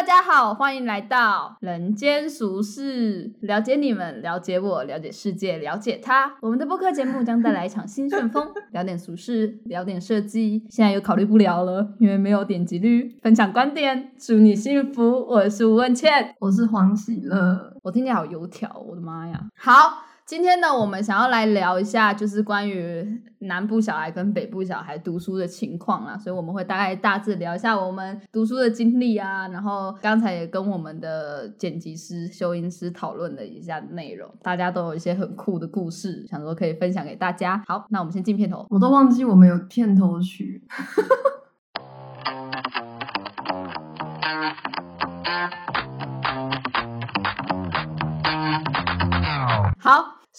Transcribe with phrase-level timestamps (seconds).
[0.00, 6.36] 大家好，欢迎来到人间俗世，了解你们，了解我，了解世界，了解他。
[6.40, 10.64] 我们的播客节目将带来一场新旋风， 聊点俗事，聊点设计。
[10.70, 13.14] 现在又考虑不了了，因为没有点击率。
[13.20, 15.20] 分享观点，祝你幸福。
[15.28, 17.76] 我是吴文倩，我是黄喜乐。
[17.82, 19.48] 我听起来好油条，我的妈呀！
[19.54, 20.06] 好。
[20.30, 37.60] 今天呢，我们想要来聊一下，就是关于南部小孩跟北部小孩读书的情况啦，所以我们会大概大致聊一下我们读书的经历啊，然后刚才也跟我们的剪辑师、修音师讨论了一下内容，大家都有一些很酷的故事，想说可以分享给大家。
[37.66, 40.62] 好，那我们先进片头，我都忘记我们有片头曲。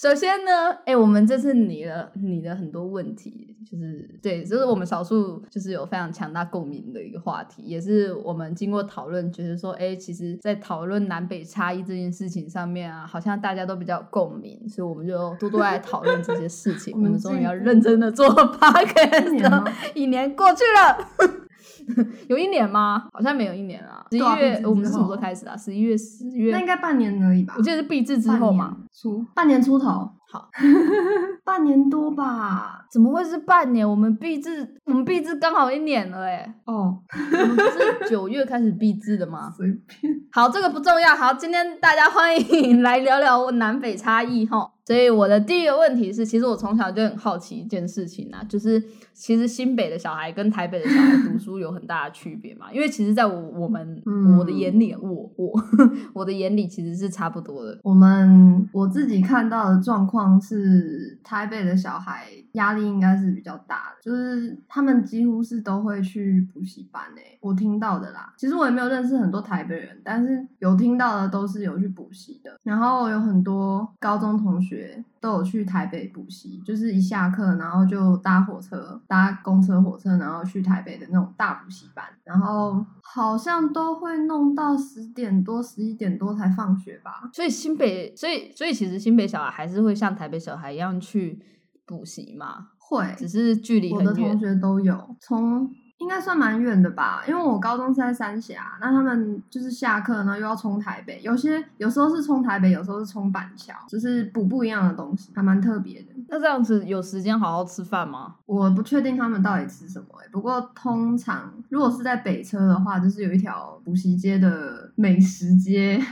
[0.02, 16.92] 首先呢，哎，我们这次拟了拟了很多问题，就是对，就是我们少数就是有非常强大共鸣的一个话题，也是我们经过讨论，觉得说，哎，其实，在讨论南北差异这件事情上面啊，好像大家都比较有共鸣，所以我们就多多来讨论这些事情。
[16.98, 21.41] 我们终于要认真的做 podcast 了，一年过去了。
[22.30, 23.08] 有一年吗？
[23.12, 24.06] 好像没有一年啊。
[24.12, 25.56] 十一月，我们是什么时候开始啊？
[25.56, 27.56] 十一月、十月，那应该半年而已吧。
[27.58, 30.10] 我记得是闭制之后嘛，出半年出头。
[30.32, 30.50] 好，
[31.44, 32.86] 半年多吧？
[32.90, 33.88] 怎么会是半年？
[33.88, 36.56] 我们闭制，我们闭制刚好一年了，哎。
[36.66, 36.98] 哦，
[37.34, 39.52] 我们不是九月开始闭制的吗？
[39.56, 40.14] 随便。
[40.32, 41.14] 好，这个不重要。
[41.14, 44.72] 好，今天大家欢迎来聊聊南北差异哈。
[44.84, 48.82] 所以我的第一个问题是，其实我从小就很好奇一件事情啊，就是
[49.14, 52.66] 其实新北的小孩跟台北的小孩读书有很大的区别嘛？
[52.74, 54.02] 因为其实在我我们
[54.38, 55.54] 我的眼里，我我
[56.14, 57.80] 我的眼里其实是差不多的。
[57.84, 58.41] 我们
[58.72, 67.38] 我自己看到的状况是，台北的小孩压力应该是比较大的，就是他们几乎是都会去补习班诶。
[67.42, 75.04] 我听到的啦，其实我也没有认识很多台北人，但是有听到的都是有去补习的，然后有很多高中同学。
[75.22, 87.30] 都有去台北补习，就是一下课然后就搭火车、搭公车、火车，然后去台北的那种大补习班，然后好像都会弄到十点多、十一点多才放学吧。
[87.32, 91.40] 所以新北，所以所以其实新北小孩还是会像台北小孩一样去
[91.86, 92.70] 补习嘛？
[92.80, 95.70] 会，只是距离我的同学都有从。
[96.02, 106.08] 应该算蛮远的吧，因为我高中是在三峡，那他们就是下课呢又要冲台北，有些有时候是冲台北，有时候是冲板桥，就是补不一样的东西，还蛮特别的。
[106.28, 108.36] 那这样子有时间好好吃饭吗？
[108.48, 116.04] 我不确定他们到底吃什么哎，不过通常如果是在北车的话，就是有一条补习街的美食街。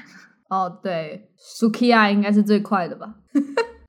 [0.49, 3.15] 哦，对，Sukiya 应该是最快的吧。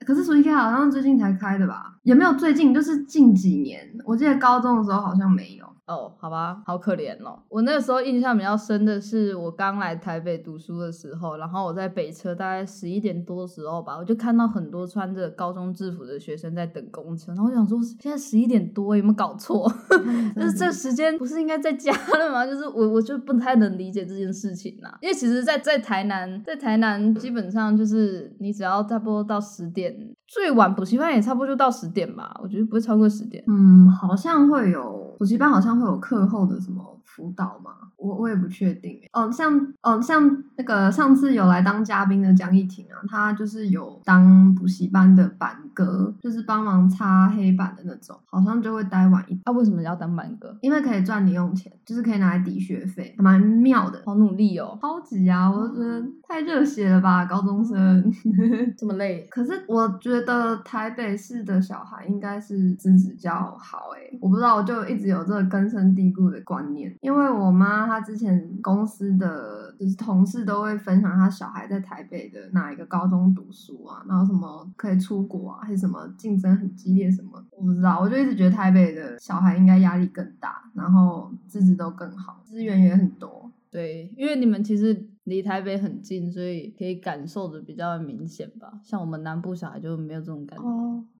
[0.06, 1.94] 可是 Sukiya 好像最近才开的吧？
[2.02, 5.69] 也没有最近，就是近几年，我记得高中的时候好像没有。
[5.90, 7.36] 哦，好吧，好可怜哦。
[7.48, 17.32] 我那个时候印象比较深的是，我刚来台北读书的时候，然后我在北车大概十一点多的时候吧，我就看到很多穿着高中制服的学生在等公车。
[17.32, 19.68] 然后我想说，现在十一点多，有没有搞错？
[20.36, 22.46] 就是这时间不是应该在家了吗？
[22.46, 24.96] 就是我，我就不太能理解这件事情啦。
[25.02, 32.38] 因为其实，在在台南，在台南基本上就是你只要差不多到十点，最晚补习班也差不多就到十点吧。
[32.40, 33.42] 我觉得不会超过十点。
[33.48, 35.80] 嗯，好像会有补习班，好像。
[35.80, 37.72] 会有课后的什么辅导吗？
[37.96, 39.00] 我我也不确定。
[39.12, 49.38] 哦，像哦像那个上次有来当嘉宾的江一婷啊，她就是有当补习班的板哥，就是帮忙擦黑板的那种，好像就会待晚一。
[49.44, 50.56] 啊，为什么要当板哥？
[50.60, 54.00] 因为可以赚零用钱，就是可以拿来抵学费，蛮妙的。
[54.06, 55.50] 好努力哦，超级啊！
[55.50, 58.12] 我觉得太热血了吧，高中生
[58.78, 59.26] 这么累。
[59.30, 67.86] 可是我觉得台北市的小孩应该是资质较好诶，我不知道，我就一直有这个根深蒂固的观念，因为我妈。
[67.86, 77.98] 她之前公司的就是同事都会分享她小孩在台北的哪一个高中读书啊，然后什么可以出国啊，还是什么竞争很激烈什么，我不知道。
[78.00, 83.50] 我就一直觉得台北的小孩应该压力更大，然后资质都更好，资源也很多。
[83.70, 88.80] 对，因为你们其实离台北很近，所以可以感受的比较明显吧。
[88.82, 90.64] 像我们南部小孩就没有这种感觉。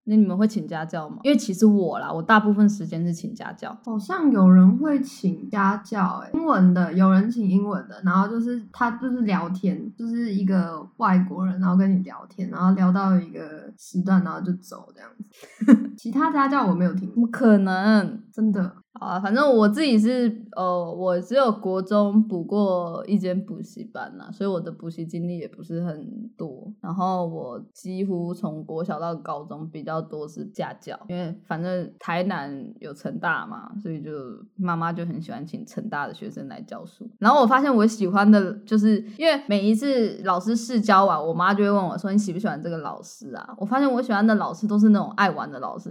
[0.05, 1.19] 那你们会请家教吗？
[1.23, 3.77] 因为其实我啦，我大部分时间是请家教。
[3.85, 15.91] 好像有人会请家教，哎，英文的有人请英文的，然后就是他就是聊天，就是一个外国人，然后跟你聊天，然后聊到一个时段，然后就走这样子。
[15.97, 18.23] 其他家教我没有听，怎么可能？
[18.33, 18.73] 真的。
[18.95, 26.71] 啊，反正我自己是，呃，我只有国中补过一间补习班啦，所以我的补习经历也不是很多。
[26.81, 29.90] 然后我几乎从国小到高中比较。
[29.91, 34.11] 较多是家教，因为反正台南有成大嘛，所以就
[34.57, 37.11] 妈妈就很喜欢请成大的学生来教书。
[37.19, 45.91] 然后我发现我喜欢的，就是因为每一次老师试教完，我妈就会问我说：“你喜不喜欢这个老师啊？”我发现我喜欢的老师都是那种爱玩的老师，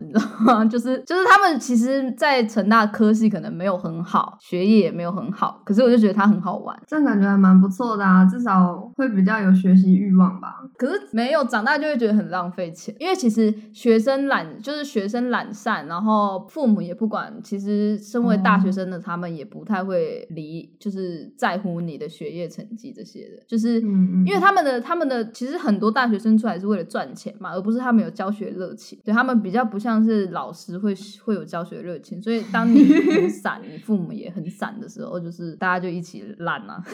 [0.00, 0.64] 你知道吗？
[0.64, 6.78] 就是就是他们其实，在成大科系可能没有很好，学业也没有很好，可是我就觉得他很好玩。
[6.86, 10.56] 这样感觉还蛮不错的啊，至少会比较有学习欲望吧。
[10.78, 17.32] 可是没有长大就会觉得很浪费钱，因为其实学生懒就是学生懒散，然后父母也不管。
[17.42, 28.98] 其实身为大学生的他们也不太会理，就是在乎你的学业成绩这些的，就是因为他们的他们的其实很多大学生出来是为了赚钱嘛，而不是他们有教学热情。
[29.02, 30.94] 对他们比较不像是老师会
[31.24, 36.84] 会有教学热情，所以当你很 散，你父母也很散的时候，就是大家就一起烂啊。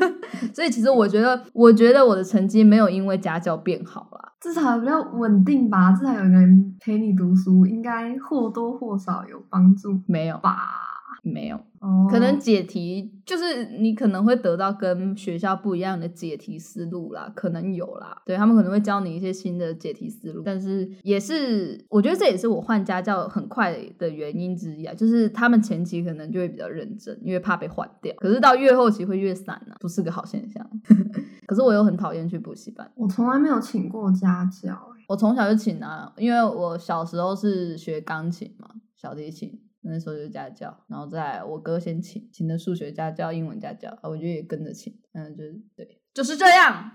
[0.54, 4.32] 所以其实我觉得，我觉得我的成绩没有因为家教变好啦。
[4.40, 10.89] 至少比较稳定吧，至少有人陪你读书，应该或多或少有帮助没有，吧。
[11.22, 18.22] 没有，哦，可能解题就是你可能会得到跟学校不一样的解题思路啦，可能有啦。
[18.24, 30.66] 对他们可能会教你一些新的解题思路，但是也是我觉得这也是我换家教很快的原因之一啊，就是他们前期可能就会比较认真，因为怕被换掉，可是到越后期会越散啊，不是个好现象。
[31.46, 32.88] 可是我又很讨厌去补习班。
[32.94, 39.60] 我从来没有请过家教、欸，我从小就请啊，因为我小时候是学钢琴嘛，小提琴。
[39.82, 46.90] 那时候就是家教，然后在我哥先请，请的数学家教、英文家教，啊，我就也跟着请，嗯，就是对，就是这样。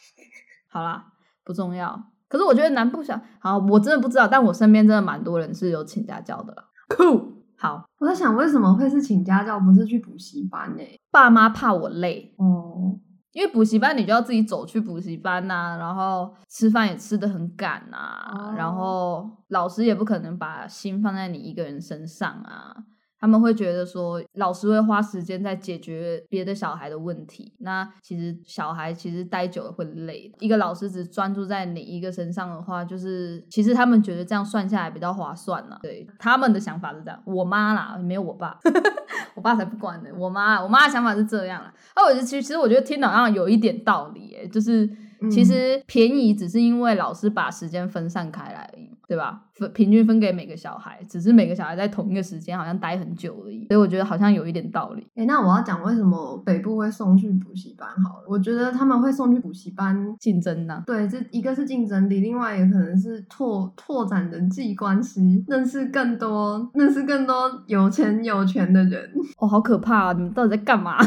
[0.68, 1.12] 好啦，
[1.44, 2.10] 不重要。
[2.28, 6.64] 可是我觉得南部小，好，我真的不知道，但我身边真的蛮多人是有请家教的啦。
[6.88, 13.00] 酷，好，我在想为什么会是请家教，不是去补习班呢、爸妈怕我累，哦，
[13.32, 17.96] 因为补习班你就要自己走去补习班呐、然后吃饭也吃的很赶呐、
[18.32, 22.74] 哦然后老师也不可能把心放在你一个人身上啊。
[23.20, 27.52] 他们会觉得说，老师会花时间在解决别的小孩的问题。
[27.58, 30.32] 那其实小孩其实待久了会累。
[30.38, 35.78] 一个老师只专注在你一个身上的话，就是其实他们觉得这样算下来比较划算了。
[35.82, 37.20] 对，他们的想法是这样。
[37.24, 38.58] 我妈啦，没有我爸，
[39.34, 40.10] 我爸才不管呢。
[40.16, 41.72] 我妈，我妈的想法是这样啦。
[41.96, 44.86] 那我其实其实我觉得听好像有一点道理，诶，就是
[45.30, 49.40] 其嗯实便宜只是因为老师把时间分散开来而已，对吧？
[49.54, 55.04] 分平均分给每个小孩，只是每个小孩在同一个时间好像待很久而已，所以我觉得好像有一点道理。
[55.16, 58.26] 哎、那我要讲为什么北部会送去补习班好了。
[58.28, 67.34] 我觉得他们会送去补习班，竞争呢、对，这一个是竞争力，另外也可能是拓拓展人际关系，认识更多认识更多
[67.66, 69.10] 有钱有权的人。
[69.38, 70.12] 哦，好可怕啊！
[70.12, 70.98] 你们到底在干嘛？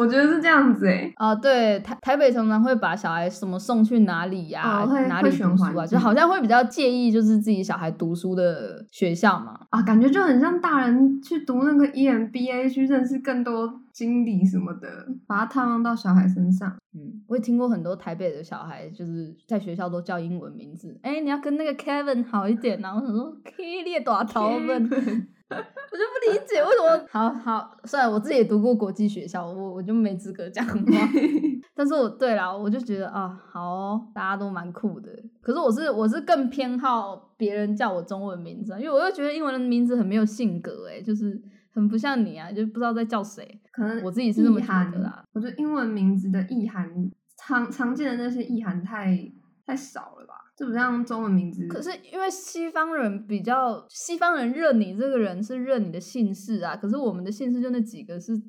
[0.00, 9.60] 我觉得是这样子哎、啊，对，台台北常常会把小孩什么送去哪里呀、哦哪里读书啊，就好像会比较介意就是自己小孩读书的学校嘛。
[9.68, 14.88] 啊，感觉就很像大人去读那个 E EMBA 去认识更多经理什么的，
[15.26, 16.74] 把它套用到小孩身上。
[16.94, 20.98] 嗯，我也听过很多台北的小孩，就是在学校都叫英文名字。
[21.02, 22.94] 哎、你要跟那个 Kevin 好一点啊！
[22.94, 24.88] 我想说，K 列多头们，
[25.92, 27.06] 我就不理解为什么。
[27.10, 30.74] 好好，算了，我自己也读过国际学校，我我就没资格讲话。
[31.74, 35.10] 但是我对啦，我就觉得啊，好哦、大家都蛮酷的。
[35.40, 41.40] 可是我是我是更偏好别人叫我中文名字啊，因为我又觉得英文的名字很没有性格，哎，就是
[41.72, 43.60] 很不像你啊，就不知道在叫谁。
[43.72, 45.24] 可能我自己是这么觉意涵得啦。
[45.32, 49.16] 我觉得英文名字的意涵常常见的那些意涵太
[49.66, 50.34] 太少了吧？
[50.60, 51.66] 是不像中文名字。
[51.68, 58.42] 可是因为西方人比较，西方人认你这个人是认你的姓氏啊，可是我们的姓氏就那几个是，是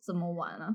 [0.00, 0.72] 怎么玩啊？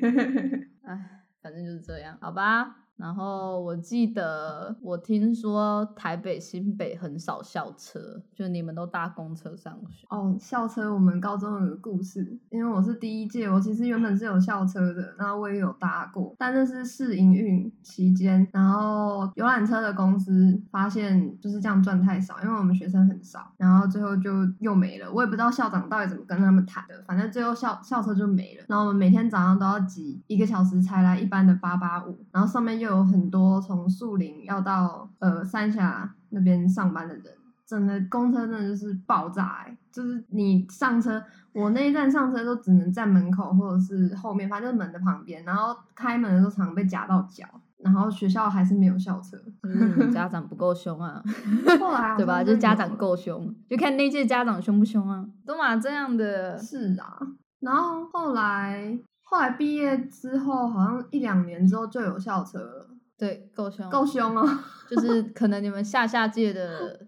[0.84, 2.83] 哎，反正就是这样，好吧。
[2.96, 10.06] 然后我记得我听说台北新北很少校车，就你们都搭公车上学。
[10.10, 37.24] 哦，校车我们高中有个故事，因为我是第一届，我其实原本是有校车的，然后我也有搭过，但那是试营运期间，然后游览车的公司发现就是这样赚太少，因为我们学生很少，然后最后就又没了，我也不知道校长到底怎么跟他们谈的，反正最后校校车就没了，然后我们每天早上都要挤一个小时才来一班的八八五，然后上面又有很多从树林要到呃三峡那边上班的人。
[37.66, 41.24] 整的公车真的就是爆炸哎、就是你上车，
[41.54, 47.46] 我那一站上车都只能站门口或者是后面，反正就是门的旁边，然后开门的时候常常被夹到脚，
[47.78, 51.22] 然后学校还是没有校车，就是家长不够凶啊
[52.18, 52.44] 对吧？
[52.44, 56.58] 就是家长够凶，就看那届家长凶不凶啊，都嘛这样的。
[56.58, 57.18] 是啊，
[57.60, 62.90] 然后后来后来毕业之后，好像一两年之后就有校车了。
[63.16, 64.46] 对，够凶，够凶哦。
[64.88, 67.06] 就是 可能你们下下届的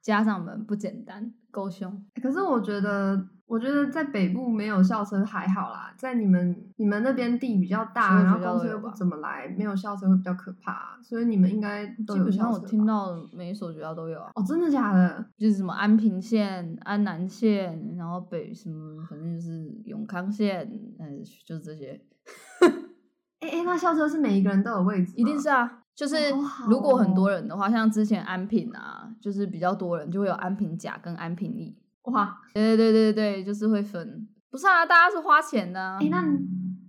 [0.00, 2.04] 家长们不简单，够凶。
[2.22, 15.24] 可是我觉得，我觉得在北部没有校车还好啦，在你们你们那边地比较大，然后公车又不怎么来，没有校车会比较可怕，所以你们应该都有基本上我听到每一所学校都有啊，哦，真的假的？
[15.38, 22.00] 就是什么安平县、安南县，然后北什么，反正就是永康县，嗯，就是这些，
[23.40, 25.12] 哎哎，那校车是每一个人都有位置？
[25.16, 25.82] 一定是啊。
[25.94, 26.16] 就是
[26.68, 31.74] 如果很多哦人的话，像之前安平啊，就是比较多人，就会有安平甲跟安平乙。
[32.06, 34.26] 哇，对对对对对，就是会分。
[34.50, 35.98] 不是啊，大家是花钱的、啊。
[36.00, 36.24] 哎，那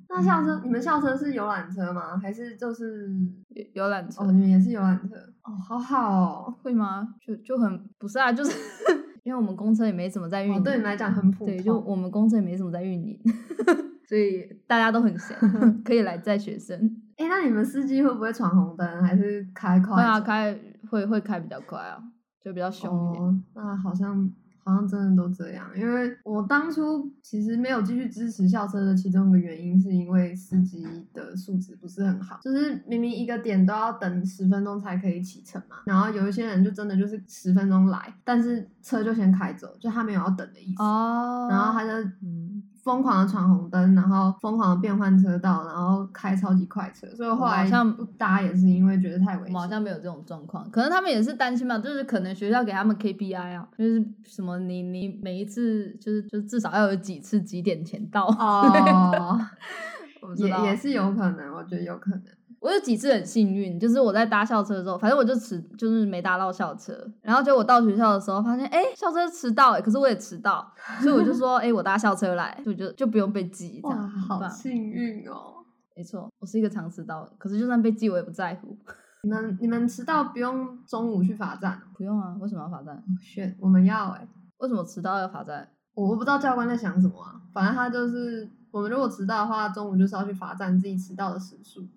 [0.09, 2.17] 那校车，你们校车是游览车吗？
[2.17, 3.09] 还是就是
[3.50, 5.15] 游游览车、哦，你们也是游览车？
[5.43, 6.55] 哦，好好哦。
[6.63, 7.07] 会吗？
[7.21, 8.51] 就就很不是啊，就是
[9.24, 11.47] 因为我们公车也没怎么在运营，哦，对你们来讲很普通。
[11.47, 13.19] 对，就我们公车也没怎么在运营，
[14.07, 15.36] 所以大家都很闲，
[15.83, 16.79] 可以来载学生。
[17.17, 20.57] 哎，那你们司机会不会闯红灯，还是开快会啊，走开
[20.89, 21.97] 会会开比较快啊，
[22.41, 23.24] 就比较凶一点。
[23.25, 24.31] 哦，那好像
[24.67, 42.47] 好像真的都这样，因为我当初其实没有继续支持校车的其中一个原因，是因为司机的素质不是很好，就是明明一个点都要等十分钟才可以启程嘛，然后有一些人就真的就是十分钟来，但是车就先开走，就他没有要等的意思，哦，然后他就嗯，
[42.84, 49.53] 疯狂的闯红灯，然后疯狂的变换车道，然后开超级快车，所以我后来好像不搭也是因为觉得太危险。
[49.53, 59.39] 我好像没有这种状况，可能他们也是担心吧，就是可能学校给他们 KPI 啊，就是什么你你每一次就是就至少要有几次几点前到，哦，
[60.38, 62.22] 也也是有可能，我觉得有可能。
[62.67, 70.69] 我有几次很幸运，就是我在搭校车的时候，反正我就迟，就是没搭到校车，然后就我到学校的时候发现，哎、校车迟到、欸，可是我也迟到，
[71.01, 75.63] 所以我就说，哎、我搭校车来，就就就不用被记， 这哇，样好幸运哦！
[75.95, 78.77] 没错，我是一个常迟到的，可是就算被记，我也不在乎，
[79.24, 85.69] 你们你们迟到不用中午去罚站哦不用啊，为什么要罚站？？shit，我们要哎、为什么迟到要罚站？
[85.93, 91.88] 我不知道教官在想什么啊，反正他就是我们如果迟到的话，中午就是要去罚站自己迟到的时数。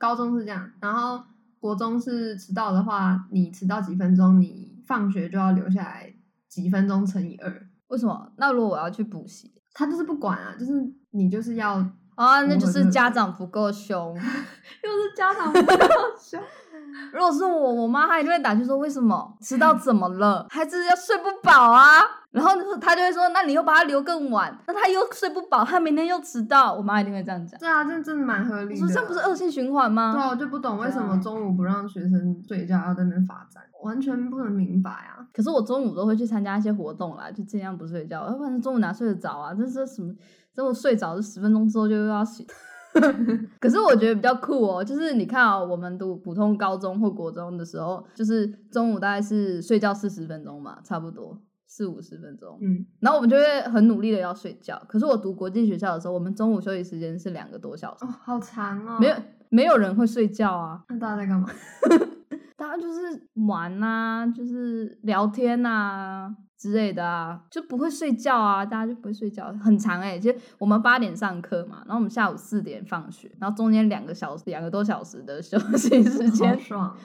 [0.00, 1.22] 高中是这样，然后
[1.58, 6.10] 国中是迟到的话，你迟到几分钟，你放学就要留下来
[6.48, 7.68] 几分钟乘以二。
[7.88, 8.32] 为什么？
[8.38, 10.72] 那如果我要去补习他就是不管啊，就是
[11.10, 11.74] 你就是要，
[12.14, 14.16] 啊，那就是家长不够凶。
[14.18, 15.76] 是家长不够
[16.18, 16.40] 凶。
[17.12, 20.46] 如果是我，我妈她一定会打去说为什么迟到怎么了？
[20.50, 22.00] 孩子要睡不饱啊。
[22.32, 26.72] 然后他就会说，那你又把他留更晚，那他又睡不饱，他明天又迟到。
[26.72, 27.58] 我妈一定会这样讲。
[27.58, 28.86] 对啊，这真的蛮合理的。
[28.86, 30.12] 说这不是恶性循环吗？
[30.12, 35.26] 对啊，我就不懂为什么中午不让学生睡觉，要在那边罚站，完全不能明白啊！
[35.32, 39.52] 可是我中午都会去参加一些活动啦，就尽量不睡觉，要不然中午哪睡得着啊？
[39.52, 40.14] 这是什么？
[40.54, 42.46] 等我睡着，十分钟之后就又要醒。
[43.60, 51.36] 可是我觉得比较酷哦，就是你看哦，我们读普通高中或国中的时候，就是中午大概是睡觉四十分钟嘛，差不多
[51.70, 52.58] 四五十分钟。
[52.60, 54.76] 嗯，然后我们就会很努力的要睡觉。
[54.88, 58.98] 可是我读国际学校的时候，我们中午休息时间是两个多小时，哦，好长哦。
[58.98, 59.14] 没有
[59.50, 61.48] 没有人会睡觉啊，那大家在干嘛？
[62.58, 63.00] 大家就是
[63.46, 76.96] 玩啊，就是聊天啊之类的啊，就不会睡觉啊，大家就不会睡觉，很长哎、其实我们八点上课嘛，然后我们下午四点放学，然后中间两个小时、两个多小时的休息时好间，爽！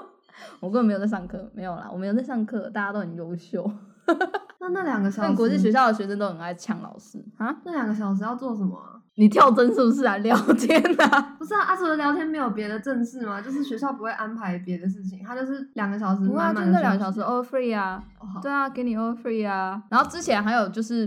[0.60, 3.70] 我根本没有在上课，没有啦，我没有在上课，大家都很优秀。
[4.60, 9.00] 那那两个小时，但国际学校的学生都很爱呛老师啊，那两个小时要做什么啊？
[9.16, 10.16] 你跳针是不是啊？
[10.24, 11.36] 聊天啊？
[11.38, 13.40] 不是啊，啊，除了聊天没有别的正事吗？
[13.40, 18.02] 就是学校不会安排别的事情，他就是两个小时不会啊，就满满的那两个小时 all free 啊。
[18.42, 19.82] 对啊，给你 all free 啊。
[19.90, 21.06] 然后之前还有就是，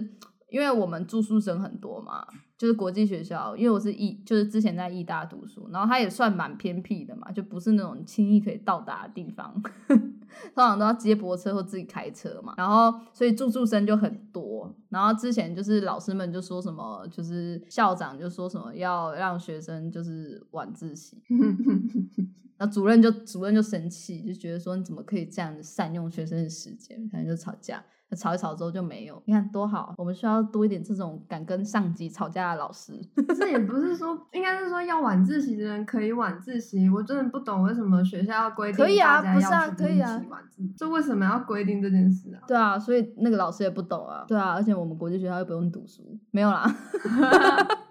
[0.49, 2.25] 因为我们住宿生很多嘛，
[2.57, 9.61] 就是国际学校，因为我是艺，就是之前在艺大读书，然后它也算蛮偏僻的嘛，就不是那种轻易可以到达的地方，
[10.53, 12.53] 通常都要接驳车或自己开车嘛。
[12.57, 14.73] 然后所以住宿生就很多。
[14.89, 21.21] 然后之前就是老师们就说什么，就是校长就说什么要让学生就是晚自习，
[22.57, 27.83] 然后主任就主任就生气，就觉得说你怎么可以这样子善用学生的时间，反正就吵架。
[28.09, 32.93] 那吵一吵之后就没有，你看多好，我们需要多一点这种敢跟上级吵架的老师。
[33.37, 36.89] 这也不是说，应该是说要晚自习的人可以晚自习。
[36.89, 42.39] 我真的不懂为什么学校要规定可以啊大家不是啊要去可以啊一起晚自习，这为什么要规定这件事啊？
[42.47, 44.23] 对啊，所以那个老师也不懂啊。
[44.27, 46.65] 对啊，而且我们国际学校又不用读书，没有啦。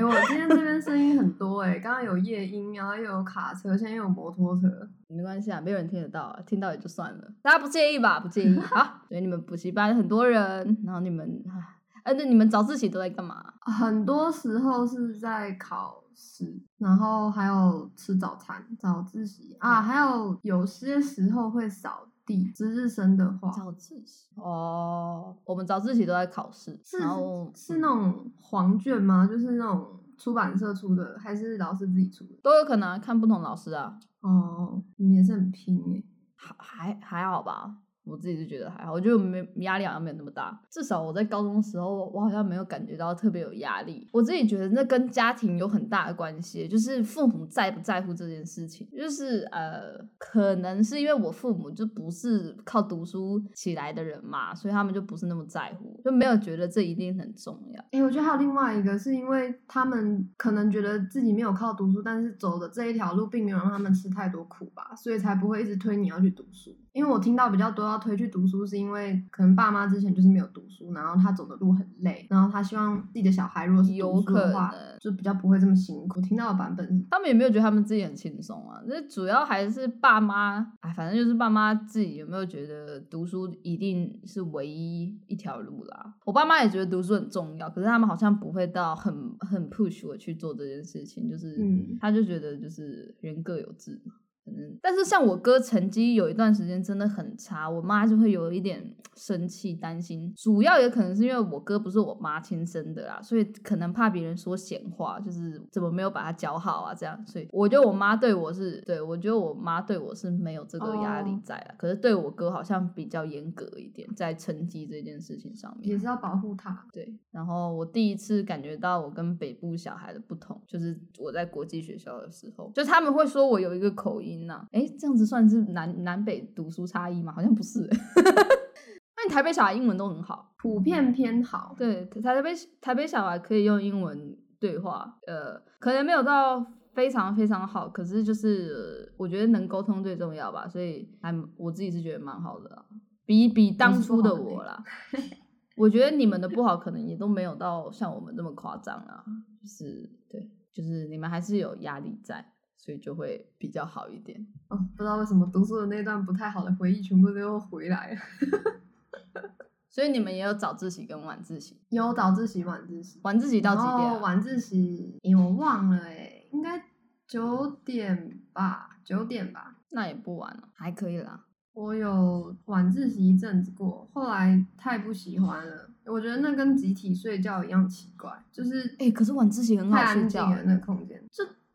[0.00, 4.66] 哎、我今天这边声音很多哎、刚刚有夜莺，然后又有卡车，现在又有摩托车。
[5.08, 8.18] 没关系啊，没有人听得到啊，听到也就算了，大家不介意吧？
[8.18, 9.02] 不介意好。
[9.06, 13.44] 所以你们补习班很多人，然后你们啊哎，那你们早自习都在干嘛？
[13.60, 22.50] 很多时候是在考试，然后还有吃早餐、早自习啊，还有有些时候会扫地。
[22.52, 29.26] 值日生的话，早自习哦，我们早自习都在考试，是然后是那种黄卷吗？
[29.26, 32.34] 就是那种出版社出的，还是老师自己出的？
[32.42, 36.04] 都有可能啊看不同老师啊，哦，你们也是很拼诶。
[36.36, 37.76] 还还还好吧。
[38.10, 40.60] 我自己就觉得还好，我觉得没压力好像没有那么大。
[40.68, 44.08] 至少我在高中时候，我好像没有感觉到特别有压力。
[44.12, 48.88] 我自己觉得那跟家庭有很大的关系，就是父母在不在乎这件事情。
[48.90, 57.84] 就是呃，可能是因为我父母就不是靠读书起来的人嘛，所以他们就不是那么在乎，就没有觉得这一定很重要。
[57.92, 66.76] 哎、我觉得还有另外一个，是因为他们可能觉得自己没有靠读书，但是走的这一条路并没有让他们吃太多苦吧，所以才不会一直推你要去读书。
[66.92, 76.18] 因为我听到比较多要推去读书，是因为可能爸妈之前就是没有读书，然后他走的路很累，然后他希望自己的小孩如果是有读书的话，就比较不会这么辛苦。
[76.18, 86.14] 我听到的版本他们也没有觉得他们自己很轻松啊，那主要还是爸妈，哎，反正就是爸妈自己有没有觉得读书一定是唯一一条路啦。
[86.24, 94.14] 我爸妈也觉得读书很重要，可是他们好像不会到很很 push 我去做这件事情，就是，嗯他就觉得就是人各有志嘛。
[94.44, 100.32] 可能，但是像我哥成绩有一段时间真的很差，我妈就会有一点生气、担心。
[100.36, 107.24] 主要也可能是因为我哥不是我妈亲生的啦，所以可能怕别人说闲话，就是怎么没有把他教好啊，这样。
[107.26, 116.00] 所以我觉得我妈对我是对我觉得我妈对我是没有这个压力哦在啊，可是对我哥好像比较严格一点，在成绩这件事情上面也。
[116.00, 116.86] 是要保护他。
[116.94, 127.32] 对，然后我第一次感觉到我跟北部小孩的不同，就是我在国际学校的时候，就他们会说我有一个口音呐、诶，这样子算是南南北读书差异吗？
[127.32, 127.80] 好像不是、
[129.16, 142.84] 那你台北小孩英文都很好，普遍偏好，对，台北台北小孩可以用英文对话，呃，可能没有到非常非常好，可是就是、呃我觉得能沟通最重要吧，所以还我自己是觉得蛮好的啦，
[143.26, 144.82] 比比当初的我啦。
[145.76, 149.24] 我觉得你们的不好可能也都没有到像我们这么夸张啊，
[149.62, 152.44] 就是对，就是你们还是有压力在，
[152.80, 154.46] 所以就会比较好一点。
[154.68, 158.20] 哦，不知道为什么读书的那段不太好的回忆全部都又回来了。
[159.90, 164.20] 所以你们也有早自习跟晚自习，有早自习、晚自习，晚自习到几点？
[164.20, 166.82] 晚自习，诶我忘了哎，应该
[167.26, 169.76] 九点吧，九点吧。
[169.90, 171.44] 那也不晚了，还可以啦。
[171.72, 175.90] 我有晚自习一阵子过，后来太不喜欢了。
[176.04, 181.19] 我觉得那跟集体睡觉一样奇怪，就是哎、可是晚自习很好睡觉、安静了那个空间，就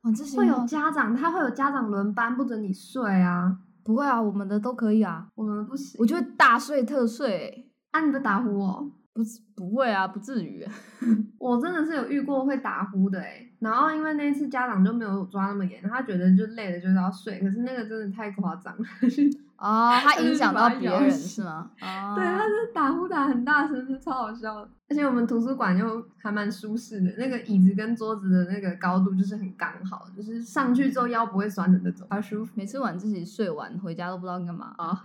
[0.06, 3.58] 晚自习会有家长，他会有家长轮班，不准你睡啊。
[3.84, 5.28] 不会啊，我们的都可以啊。
[5.36, 8.92] 我们不行，我就会大睡特睡、欸啊，你不打呼哦。
[9.14, 10.64] 不是不会啊，不至于。
[11.40, 18.84] 我真的是有遇过会打呼的哎，然后因为那一次家长就没有抓那么严，他觉得就累了就是要睡，可是那个真的太夸张了。
[19.58, 21.70] 哦，它他影响到别人是吗？
[21.82, 24.70] 哦， 对，他是打呼打很大声，是超好笑的。
[24.88, 32.52] 而且我们图书馆又还蛮舒适的，那个椅子跟桌子的那个高度就是很刚好，就是上去之后腰不会酸的那种，好舒服。
[32.56, 35.02] 每次晚自习睡完回家都不知道干嘛，啊，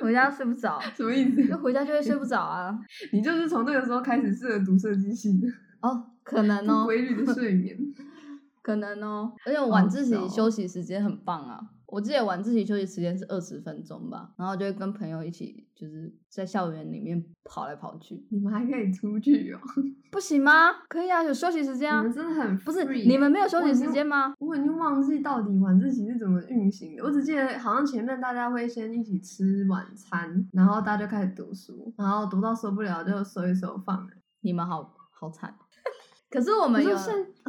[0.00, 1.46] 回家睡不着， 什么意思？
[1.46, 2.76] 就回家就会睡不着啊。
[3.12, 5.46] 你就是从那个时候开始适合读设计系的，
[5.80, 7.76] 哦，可能不哦，规律的睡眠。
[8.62, 9.32] 可能哦。
[9.46, 11.60] 而且我晚自习休息时间很棒啊。
[11.86, 18.24] 我记得晚自习休息时间是二十分钟吧，然后就会跟朋友一起，就是在校园里面跑来跑去。
[18.30, 19.58] 你们还可以出去哦，
[20.12, 20.70] 不行吗？
[20.88, 22.12] 可以啊，有休息时间啊你们。
[22.14, 24.32] 真的很不是你们没有休息时间吗？
[24.38, 34.16] 我已经忘记到底晚自习是怎么运行的，我只记得好像前面大家会先一起吃晚餐，然后大家就开始读书，然后读到受不了就收一收放人。
[34.42, 35.52] 你们好好惨。
[36.30, 36.80] 可是我们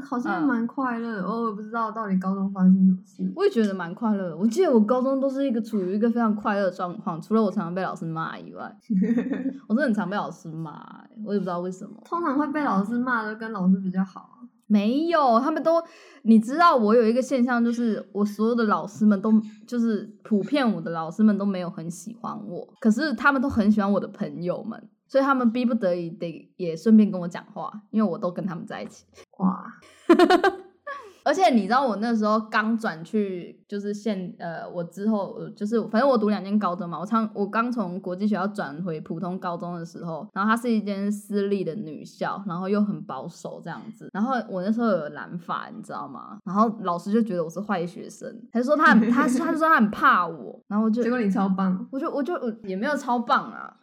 [0.03, 3.31] 好像嗯蛮快乐的，我也不知道到底高中发生什么事。
[3.35, 4.35] 我也觉得蛮快乐的。
[4.37, 8.75] 我记得我高中都是一个处于一个非常快乐的状况，除了我常常被老师骂以外，
[9.69, 11.91] 我真的很常被老师骂、欸我也不知道为什么。
[12.03, 14.41] 通常会被老师骂的跟老师比较好啊。
[14.65, 15.83] 没有，他们都，
[16.23, 19.31] 你知道，我有一个现象，就是我所有的老师们都，
[19.67, 29.03] 就是普遍我的老师们都没有很喜欢我，可是他们都很喜欢我的朋友们，所以他们逼不得已得也顺便跟我讲话，因为我都跟他们在一起。
[29.39, 29.61] 哇，
[31.25, 46.39] 而且你知道，我那时候刚转去，就是现呃，我之后呃就是反正我读两间高中嘛，我常我刚从国际学校转回普通高中的时候，然后它是一间私立的女校，然后又很保守这样子，然后我那时候有染发，你知道吗？
[46.45, 53.75] 然后老师就觉得我是坏学生，他就说他很他他就说他很怕我，然后我就结果你超棒，我就我就也没有超棒啊。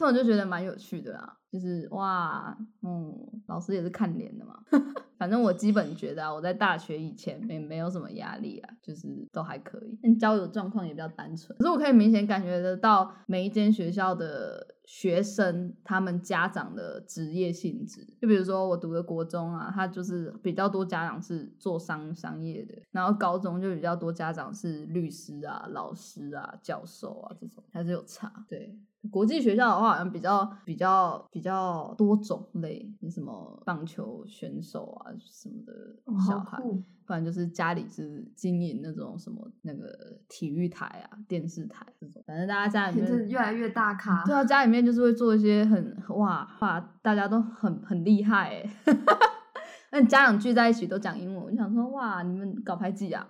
[0.00, 3.14] 突然就觉得蛮有趣的啦，就是哇，嗯，
[3.48, 4.58] 老师也是看脸的嘛。
[5.20, 9.98] 反正我基本觉得啊，我在大学以前没没有什么压力啊，就是都还可以。
[10.02, 18.02] 但交友状况也比较单纯，可是我可以明显感觉得到每一间学校的学生他们家长的职业性质。
[18.18, 28.32] 就比如说我读的国中啊，他就是比较多家长是做商商业的，然后高中就比较多家长是律师啊、老师啊、教授啊这种，还是有差。
[28.48, 28.74] 对。
[29.10, 35.72] 国际学校的话，好像比较比较比较多种类，什么棒球选手啊什么的
[36.26, 36.60] 小孩，
[37.06, 44.24] 不然就是家里是经营那种什么那个体育台啊、电视台这种，反正大家家里面越来越大咖。
[44.24, 48.70] 对啊，家里面就是会做一些很哇哇，大家都很很厉害哎。
[49.92, 53.26] 那家长聚在一起都讲英文，我就想说哇，你们搞排挤啊？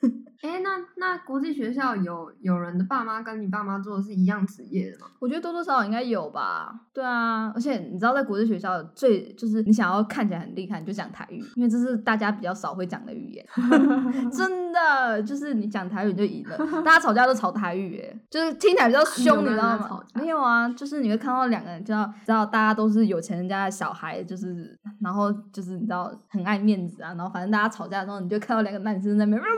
[0.40, 5.06] 哎，那那国际学校有有人的爸妈跟你爸妈做的是一样职业的吗？
[5.18, 6.72] 我觉得多多少少应该有吧。
[6.92, 13.44] 对啊，而且你知道，在国际学校最就是你想要看起来很厉害，你就讲台语，因为这是大家比较少会讲的语言。
[14.30, 16.56] 真的，就是你讲台语就赢了。
[16.84, 20.00] 大家吵架都吵台语，哎，就是听起来比较凶，你知道吗？
[20.14, 29.42] 没有啊，就是你会看到两个人，知道知道大家都是有钱人家的小孩，就是然后就是你知道很爱面子啊，然后反正大家吵架的时候，你就看到两个男生在那边。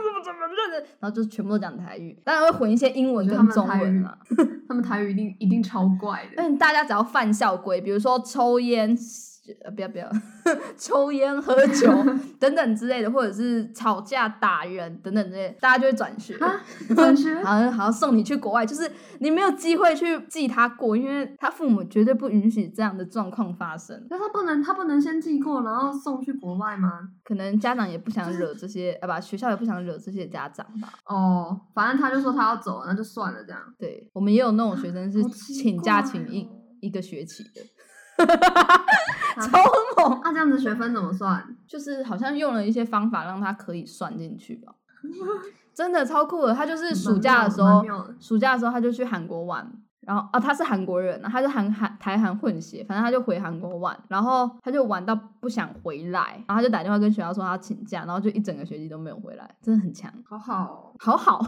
[0.99, 4.17] 然后就全部都讲台语，当然会混一些英文跟中文了。
[4.67, 6.33] 他们台语一定一定超怪的。
[6.37, 8.97] 但大家只要犯校规，比如说抽烟。
[9.65, 10.07] 呃，不要不要，
[10.77, 11.89] 抽烟、喝酒
[12.39, 16.37] 等等之类的，或者是吵架、打人等等之类，大家就会转学。
[16.95, 24.05] 转学， 好像好像送你去国外，就是你没有机会去记他过，因为他父母绝对不允许这样的状况发生。
[24.11, 27.09] 那他不能，他不能先记过，然后送去国外吗？
[27.23, 30.93] 可能家长也不想惹这些，呃，不，学校也不想惹这些家长吧。
[31.07, 33.59] 哦，反正他就说他要走，那就算了，这样。
[33.79, 35.23] 对，我们也有那种学生是
[35.53, 36.47] 请假请一
[36.81, 37.61] 一个学期的。
[39.41, 39.57] 超
[39.97, 40.21] 猛！
[40.23, 41.43] 那这样子学分怎么算？
[41.67, 44.73] 就是好像用了一些方法让他可以算进去吧。
[45.73, 47.81] 真的超酷的，他就是暑假的时候，
[48.19, 49.65] 暑假的时候他就去韩国玩，
[50.01, 61.41] 然后啊他是韩国人，他是韩韩台韩混血，反正他就回韩国玩，然后他就玩到不想回来，然后他就打电话跟学校说他请假，然后就一整个学期都没有回来，真的很强，好好好好。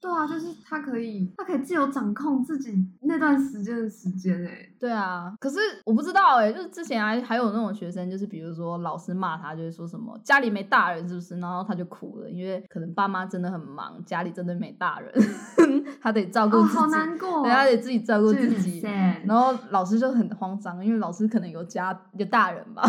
[0.00, 4.66] 对啊，就是他可以，他可以自由掌控自己那段时间的时间哎。
[4.78, 11.38] 对啊，可是我不知道哎，就是之前还还有那种学生，就是比如说老师骂他，就是说什么家里没大人是不是？
[11.38, 15.12] 然后他就哭了，因为可能爸妈真的很忙，家里真的没大人，
[16.00, 18.80] 他得照顾自己，好难过，他得自己照顾自己。
[19.26, 22.82] 然后老师就很慌张，因为老师可能有家有大人吧，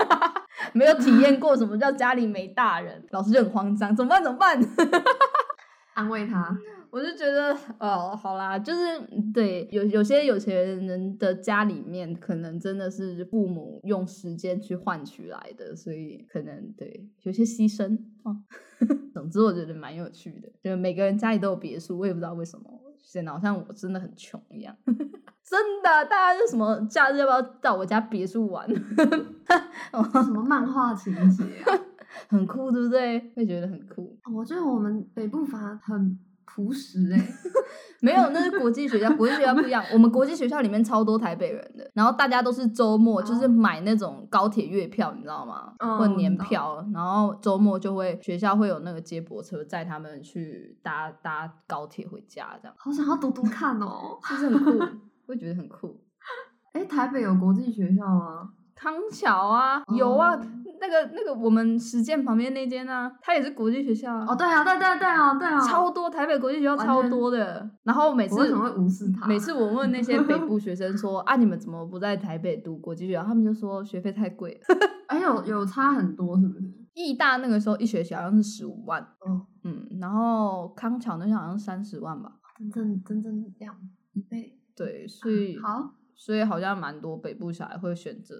[0.72, 4.22] 没有体验过什么叫家里没大人，老师就很慌张，怎么办？
[4.22, 4.58] 怎么办？
[5.98, 6.56] 安慰他，
[6.90, 8.80] 我就觉得哦，好啦，就是
[9.34, 10.54] 对有有些有钱
[10.86, 18.30] 人的家里面，可能真的是父母用时间去换取来的，所以可能对有些牺牲啊。
[19.12, 24.72] 总之，我觉得蛮有趣的，就每个人家里都有别墅，我也不知道为什么，显得好像我真的很穷一样。
[24.86, 28.68] 真的，大家就什么假日要不要到我家别墅玩？
[28.72, 31.74] 什么漫画情节啊？
[32.28, 33.18] 很酷，对不对？
[33.36, 34.18] 会觉得很酷。
[34.34, 37.28] 我觉得我们北部反而很朴实哎，
[38.00, 39.84] 没有，那是国际学校，国际学校不一样。
[39.92, 45.74] 我们国际学校里面超多台北人的，然后大家都是周末就是买那种高铁月票，你知道吗？
[45.78, 52.74] 或年票，然后周末就会学校会有那个接驳车载他们去搭搭高铁回家，这样。
[52.78, 54.96] 好想要读读看哦，是不是很酷？
[55.26, 56.00] 会觉得很酷。
[56.72, 58.50] 哎，台北有国际学校吗？
[58.74, 60.40] 康桥啊，有啊。
[60.80, 67.68] 那个那个，我们实践旁边那间呢，它也是国际学校哦，对啊，对对对啊，对啊，超多台北国际学校超多的。
[67.84, 69.26] 然后每次为什么会无视他？
[69.26, 73.24] 每次我问那些北部 学生说啊，你们怎么不在台北读国际学校？
[73.24, 74.60] 他们就说学费太贵。
[75.08, 76.72] 哎，有有差很多是不是？
[76.94, 83.74] 义大那个时候一学期好像是十五万，嗯嗯，然后康桥那些好像三十万吧，真正真正两
[84.12, 84.58] 一倍。
[84.76, 88.34] 对，所以好，所以好像蛮多北部小孩会选择。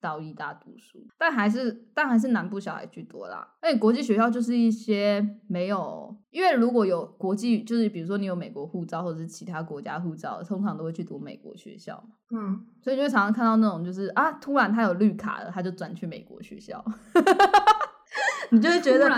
[0.00, 3.46] 到艺大读书，但还是但还是南部小孩居多啦。
[3.60, 12.16] 而且国际学校就是一些没有，因为如果有国际，就是比如说你有美国护照或者是其他国家护照，通常都会去读美国学校嘛。
[12.30, 16.84] 嗯，所以就会常常看到那种就是啊，突然他有绿卡了，他就转去美国学校。
[18.52, 19.08] 你就会觉得，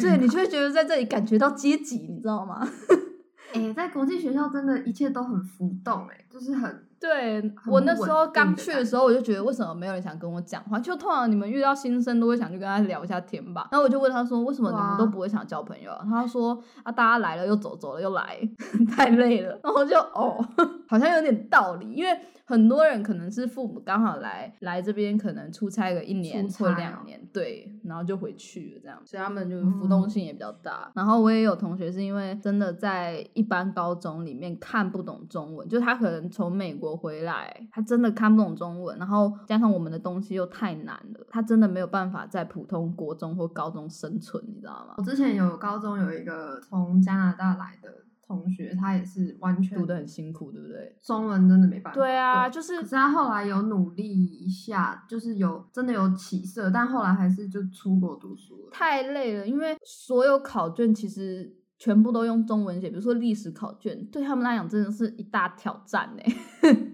[0.00, 2.66] 对你就会觉得在这里感觉到阶级，你知道吗？
[3.54, 6.86] 哎，在国际学校真的一切都很浮动，哎，就是很。
[7.00, 10.78] 对我那时候刚去的时候，我就觉得为什么没有人想跟我讲话？
[10.78, 13.68] 就通常你们遇到新生都会想去跟他聊一下天吧。
[13.72, 18.38] 然后我就问他说：“为什么你们都不会想交朋友？”他说：“啊，大家来了又走，走了又来，
[18.94, 20.46] 太累了。”然后就哦，
[20.86, 30.90] 好像有点道理，因为很多人可能是父母刚好来来这边，可能出差个一年或两年，对，然后就回去了这样，所以他们就是浮动性也比较大。
[30.94, 45.02] 然后我也有同学是因为真的在一般高中里面看不懂中文，就他可能从美国回来，他真的看不懂中文，然后加上我们的东西又太难了，他真的没有办法在普通国中或高中生存，你知道吗我？
[45.02, 50.96] 之前有高中有一个从加拿大来的同学，他也是完全读的很辛苦，对不对？
[51.02, 51.98] 中文真的没办法。
[51.98, 58.70] 对啊，就是可是他后来有努力一下，就是有真的有起色，但后来还是就出国读书了。
[58.72, 66.22] 太累了，因为所有考卷其实全部都用中文写，比如说历史考卷，对他们来讲真的是一大挑战呢。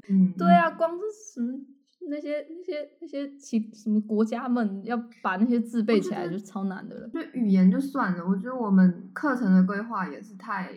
[0.08, 1.02] 嗯， 对啊，光是
[1.34, 1.58] 什么
[2.08, 7.08] 那些那些那些其什么国家们要把那些字背起来就超难的了。
[7.08, 10.72] 就语言就算了，我觉得我们课程的规划也是太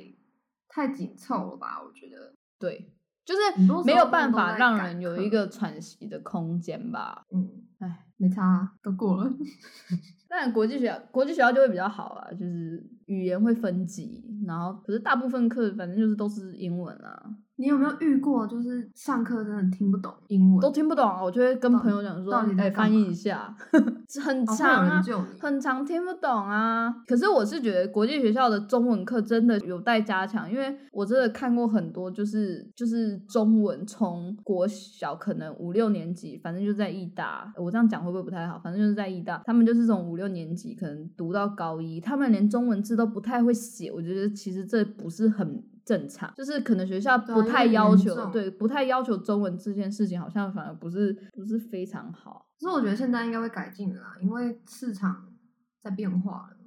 [0.67, 1.79] 太紧凑了吧？
[1.85, 2.91] 我觉得，对，
[3.23, 7.27] 就是没有办法让人有一个喘息的空间吧。
[7.31, 9.31] 嗯，哎，没差啊，都过了。
[10.29, 17.23] 但国际学校国际学校就会比较好啊，就是语言会分级，然后可是大部分课反正就是都是英文啊。
[17.55, 23.53] 你有没有遇过，就是上课真的听不懂英文，都听不懂啊，我就会跟朋友讲说，哎、翻译一下，
[24.23, 25.03] 很长啊？
[25.41, 26.89] 很长听不懂啊。
[27.05, 38.57] 可是我是觉得国际学校的中文课真的有待加强，因为我真的看过很多，就是就是中文从国小可能五六年级，反正就在义大，我这样讲会不会不太好？
[38.63, 43.91] 反正就是在义大，他们就是从五六年级可能读到高一，他们连中文字都不太会写。
[43.91, 45.63] 我觉得其实这不是很。
[45.85, 52.45] 正常，就是可能学校不太要求，对，不太要求中文这件事情，好像反而不是不是非常好。
[52.59, 55.33] 可是我觉得现在应该会改进了啦，因为市场
[55.81, 56.57] 在变化了，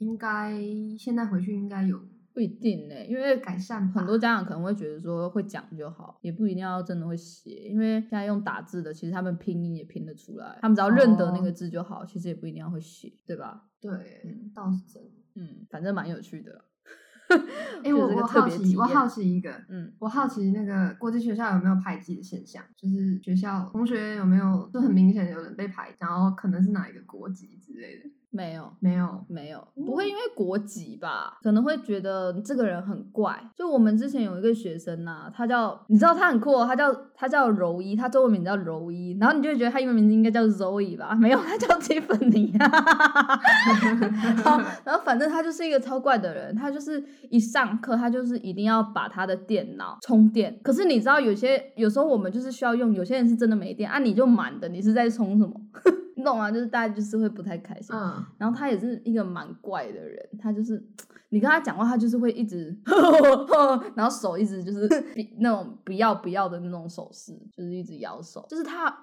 [0.00, 0.52] 应该
[0.98, 1.98] 现在回去应该有
[2.36, 13.64] 不一定呢、因为改善很多家长可能会觉得说会讲就好，也不一定要真的会写，因为现在用打字的，其实他们拼音也拼得出来，他们只要认得那个哦字就好，其实也不一定要会写，对吧？
[13.80, 13.90] 对
[14.26, 15.10] 嗯，倒是真的。
[15.36, 16.60] 嗯，反正蛮有趣的啦。
[17.82, 22.62] 哎、 就是个我我好奇，我好奇一个，嗯，我好奇那个国际学校有没有排挤的现象？
[22.76, 28.10] 就是学校同学有没有就很明显有人被排挤，然后可能是哪一个国籍之类的？
[28.30, 28.72] 没有。
[28.80, 31.38] 没有，没有，不会因为国籍吧？
[31.42, 33.38] 可能会觉得这个人很怪。
[33.54, 41.14] 就我们之前有一个学生呐、他叫你知道他很酷、哦，他叫他叫柔一，他中文名叫柔一，然后你就会觉得他英文名字应该叫 Zoe 吧？
[41.14, 42.52] 没有，他叫 Tiffany。
[44.42, 50.58] 好，然后反正他就是一个超怪的人，他就是一上课他就是一定要把他的电脑充电。
[50.62, 55.54] 可是你知道有些有时候我们就是需要用，有些人是真的没电啊，你就满的，你是在充什么？
[56.16, 56.50] 你懂吗？
[56.50, 57.94] 就是大家就是会不太开心。
[57.94, 60.82] 嗯，然后他也是一个蛮怪的人，他就是
[61.28, 62.76] 你跟他讲话，他就是会一直，
[63.94, 68.94] 然后手一直就是 比那种不要不要的那种手势，就是一直摇手，就是他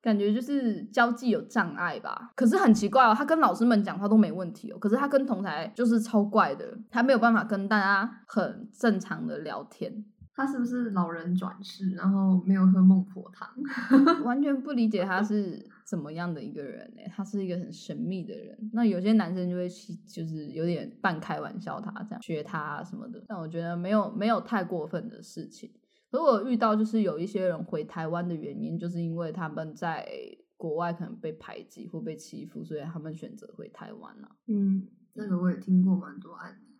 [0.00, 2.30] 感觉就是交际有障碍吧。
[2.34, 10.04] 可是很奇怪哦，他跟老师们讲话都没问题哦，可是他跟同台就是超怪的，他没有办法跟大家很正常的聊天。
[10.36, 13.48] 他是不是老人转世，然后没有喝孟婆汤？
[14.24, 18.70] 完全不理解他是怎么样的一个人呢、他是一个很神秘的人。
[18.72, 23.22] 那有些男生就会去，就是有点半开玩笑他这样学他啊什么的。
[23.28, 25.70] 但我觉得没有没有太过分的事情。
[26.10, 30.08] 如果遇到就是有一些人回台湾的原因，就是因为他们在
[30.56, 36.73] 国外可能被排挤或被欺负，所以他们选择回台湾了、嗯，这个我也听过蛮多案例。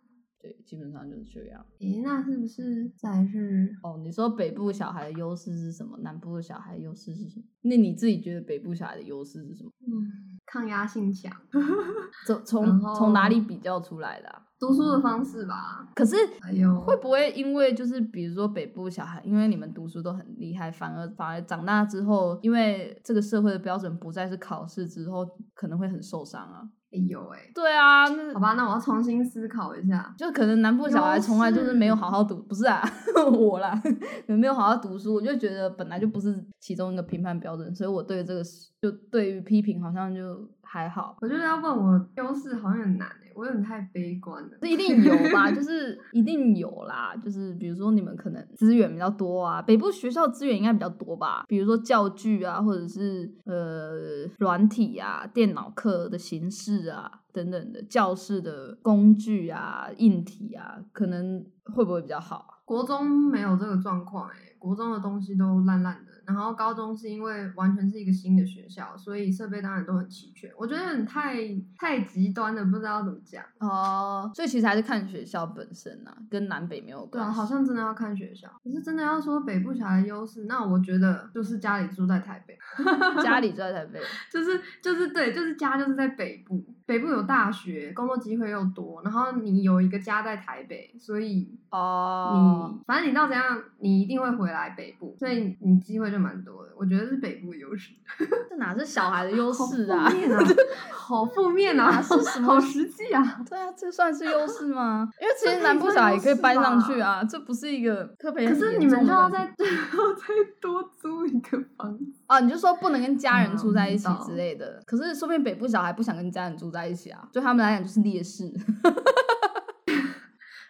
[0.45, 1.65] 对，基本上就是这样。
[1.79, 5.97] 诶，那是不是再是哦，你说北部小孩的优势是什么？
[6.03, 7.45] 南部的小孩的优势是什么？
[7.63, 9.71] 那你自己觉得北部小孩的优势是什么？
[9.87, 11.31] 嗯抗压性强，
[12.45, 14.43] 从从哪里比较出来的、啊？
[14.59, 15.89] 读书的方式吧？
[15.95, 26.61] 可是哎呦会不会因为就是比如说北部小孩，因为你们读书都很厉害，反而反而长大之后，因为这个社会的标准不再是考试之后，可能会很受伤啊？
[26.95, 30.13] 诶有哎，对啊，那好吧，那我要重新思考一下。
[30.17, 32.81] 就可能南部小孩从来就是没有好好读，不是啊，
[33.31, 33.81] 我啦，
[34.27, 38.41] 没有好好读书，我就觉得本来就不是其中一个评判标准，所以我对这个
[38.81, 41.17] 就对于批评好像就还好。
[41.21, 44.49] 我觉得要问我优势好像很难诶，我有点太悲观了。
[44.61, 47.15] 这一定有吧，就 是一定有啦。
[47.23, 62.51] 就是比如说你们可能资源比较多啊，北部学校资源应该比较多吧，比如说教具啊，或者是呃软体啊、电脑课的形式啊等等的，教室的工具啊、硬体啊，可能会不会比较好啊？
[62.65, 70.51] 国中没有这个状况诶，国中的东西都烂烂的，然后高中是因为完全是一个新的学校，所以设备当然都很齐全。
[70.57, 71.35] 我觉得很太
[71.77, 73.43] 太极端了，不知道怎么讲。
[73.59, 77.39] 哦，所以其实还是看学校本身啊，跟南北没有对啊，关系。
[77.39, 78.49] 好像真的要看学校。
[78.63, 82.57] 可是真的要说北部小孩的优势，那我觉得就是家里住在台北，
[83.21, 83.99] 家里住在台北，
[84.33, 96.71] 就是就是对，就是家就是在北部，北部有大学，工作机会又多，然后你有一个家在台北，所以哦你，反正你到怎样，你一定会回来北部，所以你机会就蛮多的。
[96.77, 97.93] 我觉得是北部的优势。
[98.49, 100.09] 这哪是小孩的优势啊
[100.91, 101.25] 好？
[101.25, 103.21] 负面啊，是什么好实际啊？
[103.49, 105.09] 对啊，这算是优势吗？
[105.19, 110.23] 因为其实南部小孩也可以搬上去啊，这不是一个特别可是你们就要在再最后再
[110.61, 112.05] 多租一个房子。
[112.27, 114.81] 啊，你就说不能跟家人嗯住在一起之类的。
[114.85, 118.43] 可是说不定北部小孩不想跟家人住在一起啊，对他们来讲就是劣势。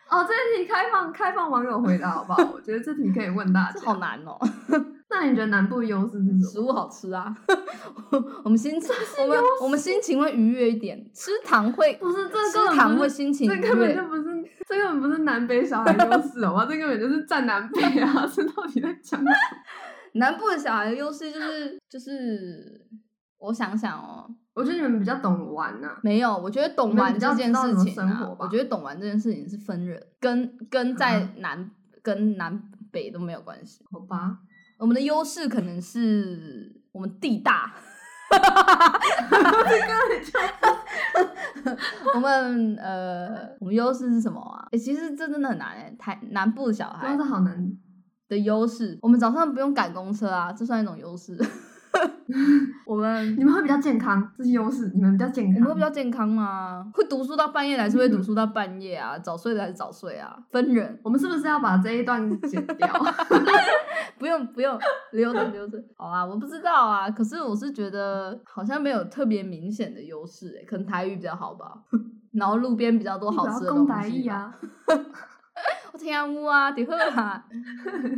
[0.08, 2.42] 哦，这一题开放开放网友回答好不好？
[2.54, 3.86] 我觉得这题可以问大这家。
[3.88, 4.38] 好难哦，
[5.10, 6.42] 那你觉得南部优势是什么？
[6.52, 7.36] 食物好吃啊，
[8.46, 8.90] 我们心情
[9.20, 14.04] 我们我们心情会愉悦一点，吃糖会不是，这吃糖会心情愉这根本就。
[14.08, 14.24] 不是，
[14.70, 16.66] 这根本不是南北小孩优势好吧？
[16.70, 18.26] 这根本就是占南北啊！
[18.34, 19.32] 这到底在讲什么？
[20.14, 22.86] 南部的小孩优势就是就是，
[23.46, 27.96] 我想想哦，我觉得你们比较懂玩呐、没有，我觉得懂玩这件事情
[28.40, 33.86] 我觉得懂玩这件事情是分人，跟跟在啊南、跟南北都没有关系。
[33.92, 34.40] 好吧？
[34.80, 37.74] 我们的优势可能是我们地大，
[42.16, 44.68] 我们呃，我们优势是什么啊？
[44.72, 47.78] 哎、其实这真的很难哎、台南部的小孩真的好难。
[48.28, 51.38] 的优势，我们早上不用赶公车啊，这算一种优势。
[52.86, 54.92] 我们你们会比较健康，这是优势。
[54.96, 56.90] 你们比较健康，我们会比较健康吗？
[56.94, 59.18] 会读书到半夜的还是会读书到半夜啊？
[59.20, 60.38] 早睡的还是早睡啊？
[60.52, 62.88] 分人，我们是不是要把这一段剪掉？
[64.18, 64.78] 不用不用，
[65.12, 65.78] 留着留着。
[65.98, 71.84] 好啊，我不知道啊，可是我是觉得好像没有特别明显的优势诶，可能台语比较好吧。
[72.32, 74.54] 然后路边比较多好吃的东西啊。
[75.94, 77.46] 我听啊呜啊，的喝啊，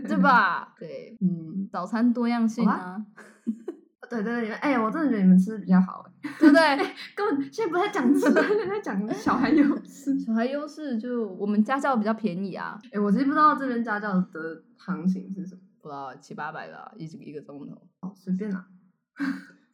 [0.08, 0.74] 对吧？
[0.80, 2.98] 对，嗯，早餐多样性啊，
[4.10, 6.78] 对对对，哎、我真的觉得你们吃的比较好，哎对不对？
[7.16, 10.20] 根本现在不在讲吃，在讲小孩优势。
[10.20, 17.76] 小孩优势就我们家教比较便宜啊，哎、我其实不知道这边家教的行情是什么，不知道七八百吧，一一个钟头。
[18.02, 18.66] 哦，随便啦。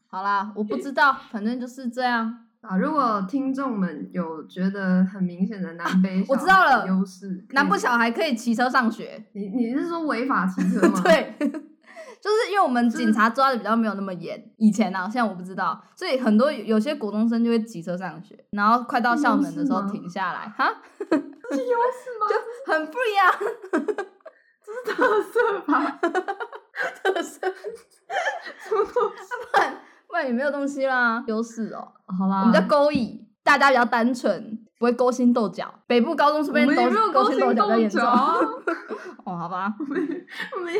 [0.07, 2.39] 好啦，我不知道，反正就是这样。
[2.61, 11.35] 啊，如果听众们有觉得很明显的南北、我知道了优势，南部小孩可以骑车上学，你你是说违法骑车 吗？，对，
[12.23, 20.73] 就是因为我们警察抓的比较没有那么严，以前啊，现在我不知道，所以很多有有些国中生就会骑车上学，然后快到校门的时候停下来，哈，
[21.09, 22.25] 这是优势吗？
[22.65, 23.27] 很 free 啊，
[24.63, 25.99] 这是特色吧？
[27.03, 29.33] 特色，什么东西？
[29.51, 35.73] 不然不然也没有东西啦，优势哦，好啦，我们叫勾引，大家比较单纯，不会勾心斗角。
[35.87, 38.03] 北部高中是不是勾我们也没有勾心斗斗角比较严重？
[39.23, 40.73] 哦，好吧，我们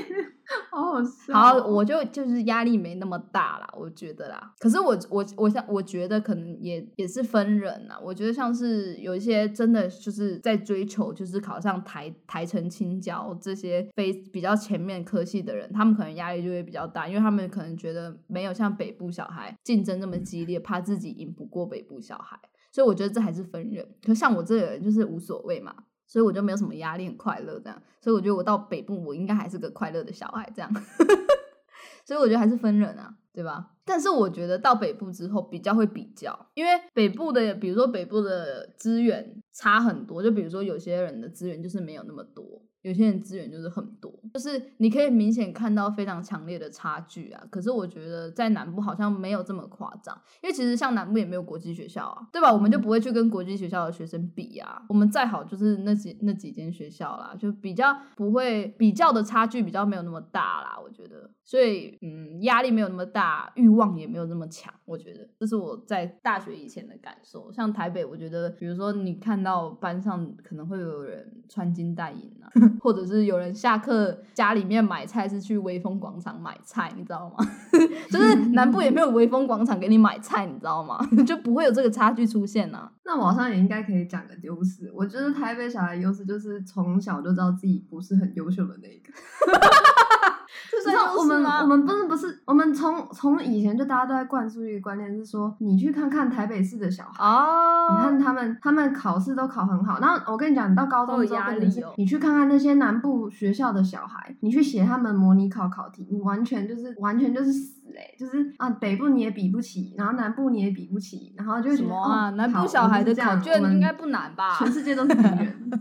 [0.69, 1.33] 好好笑哦。
[1.33, 4.51] 好，我就就是压力没那么大啦，我觉得啦。
[4.59, 7.97] 可是我我我想，我觉得可能也也是分人啦。
[8.03, 22.37] 我觉得像是有一些真的就是在追求，就是考上台台城青交这些非比较前面科系的人，他们可能压力就会比较大，因为他们可能觉得没有像北部小孩竞争那么激烈，怕自己赢不过北部小孩。
[22.73, 23.87] 所以我觉得这还是分人。
[24.03, 25.73] 可像我这个人就是无所谓嘛，
[26.07, 27.81] 所以我就没有什么压力，很快乐这样。
[28.01, 30.69] 所以我觉得我到北部，我应该还是个快乐的小孩这样。
[32.03, 33.69] 所以我觉得还是分人啊，对吧？
[33.85, 47.43] 但是我觉得到北部之后比较会比较，因为北部的，比如说北部的资源差很多，就比如说有些人的资源就是没有那么多，有些人资源就是很多，就是你可以明显看到非常强烈的差距啊。
[47.49, 52.53] 可是我觉得在南部好像没有这么夸张，因为其实像南部也没有国际学校啊，对吧？
[52.53, 54.83] 我们就不会去跟国际学校的学生比啊。
[54.89, 61.31] 我们再好就是那几那几间学校啦，就比较不会比较的差距比较没有那么大啦，我觉得。
[61.45, 67.51] 所以嗯，压力没有那么大，欲望也没有那么强，我觉得这是我在大学以前的感受。
[67.51, 72.47] 像台北，我觉得比如说你看到班上可能会有人穿金戴银啊，
[72.79, 77.45] 或者是有人下课家里面买菜是去威风广场买菜，你知道吗？
[78.09, 80.99] 就是南部也没有威风广场给你买菜，你知道吗？
[81.25, 82.91] 就不会有这个差距出现啊。
[83.05, 84.91] 那网上也应该可以讲个优势。
[84.95, 89.13] 我觉得台北小孩优势就是从小就知道自己不是很优秀的那一个。
[90.71, 97.23] 这算你知道我们我们不是不是，我们从从以前就大家都在灌输一个观念，是说你去看看台北市的小孩。
[97.23, 99.99] 哦，你看他们，他们考试都考很好。
[99.99, 112.27] 然后我跟你讲，你到高中之后都有压变成是力哦你去看看那些南部学校的小孩，你去写他们模拟考考题，你完全就是完全就是死嘞、就是啊，北部你也比不起，然后南部你也比不起，然后就什觉得么啊？
[112.27, 114.57] 哦南部小孩的考卷应该不难吧？
[114.57, 115.71] 全世界都是敌人。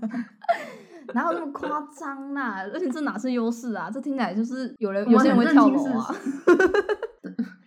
[1.15, 2.63] 哪有那么 夸张啦？
[2.73, 3.91] 而且这哪是优势啊？
[3.93, 6.15] 这听起来就是有人有些人会跳楼啊。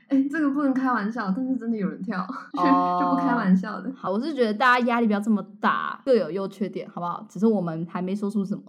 [0.07, 3.91] 哎、这个不能开玩笑，但是真的有人跳，就 哦就不开玩笑的。
[3.97, 7.25] 好，我是觉得大家压力不要这么大，各有优缺点，好不好？
[7.27, 8.61] 只是我们还没说出什么。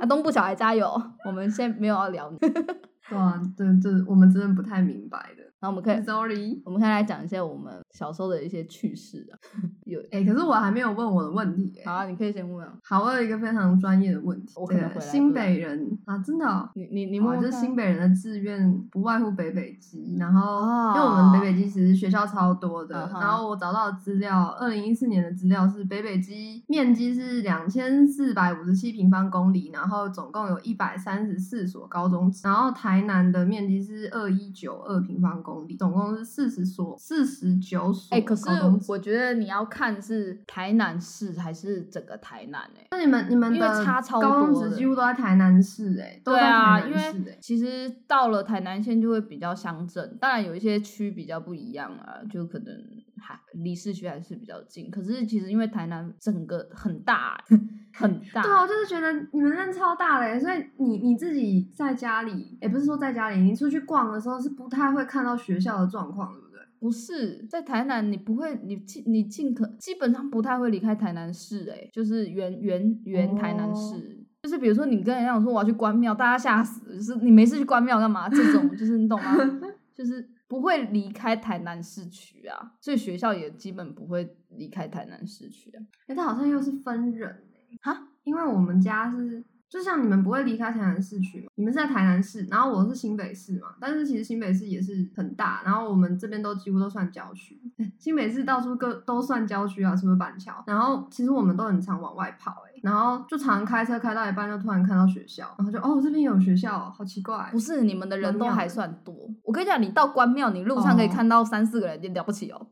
[0.00, 0.90] 啊，东部小孩加油！
[1.26, 5.44] 我们现在没有要聊你，对啊，这这我们真的不太明白的。
[5.58, 9.34] 然后我们可以，Sorry，我们可以来讲一下我们小时候的一些趣事啊。
[9.84, 12.72] 有，哎、可是我还没有问我的问题、哎好啊，你可以先问啊。
[12.82, 14.52] 好，我有一个非常专业的问题。
[14.56, 16.68] 我可能这个新北人啊，真的、哦。
[16.74, 38.44] 你你你好问问看就是新北人的志愿不外乎北北基，然后、哦因为我们北北基其实学校超多的，嗯然后我找到的资料，二零一四年的资料是北北基面积是两千四百五十七平方公里，然后总共有一百三十四所高中，然后台南的面积是二一九二平方公里，总共是四十所四十九所哎、可是
[38.88, 52.74] 我觉得你要看是台南市还是整个台南哎、那你们你们因为的差超高中多几乎都在台南市哎、对啊，台因为其实到了台南县就会比较乡镇，当然有一些区比较不一样啊，就可能
[53.18, 54.90] 还离市区还是比较近。
[54.90, 57.42] 可是其实因为台南整个很大
[57.94, 66.60] 很大，对啊，我就是觉得你们那超大嘞，所以你你自己在家里，也不是说在家里，你出去逛的时候是不太会看到学校的状况，对不对？
[66.78, 73.94] 不是在台南，你不会，你尽你尽可基本上不太会离开台南市、哎，就是原原原台南市。
[73.96, 74.02] 哦
[74.42, 78.28] 就是比如说你跟人家讲说我要去关庙，大家吓死，就是你没事去关庙干嘛？
[78.28, 79.32] 这种就是你懂吗？
[79.92, 85.82] 就是不会离开台南市区啊，所以学校也基本不会离开台南市区啊。
[86.06, 89.44] 哎，它好像又是分人哎，哈，因为我们家是。
[89.68, 97.60] 就像你们不会离开台南市区嘛，你们是在台南市，然后我是新北市嘛，但是其实新北市也是很大，然后我们这边都几乎都算郊区，
[97.98, 100.62] 新北市到处各都算郊区啊，是不是板桥？
[100.68, 109.12] 然后其实我们都很常往外跑、欸，然后就常开车开到一半就突然看到学校，然后就哦这边有学校哦，好奇怪不，是你们的人都还算多。
[109.42, 112.64] 我跟你讲，你到关庙，你路上可以哦看到三四个人，你了不起哦。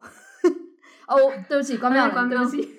[1.09, 1.17] 哦，
[1.49, 2.65] 对不起，关庙对不起。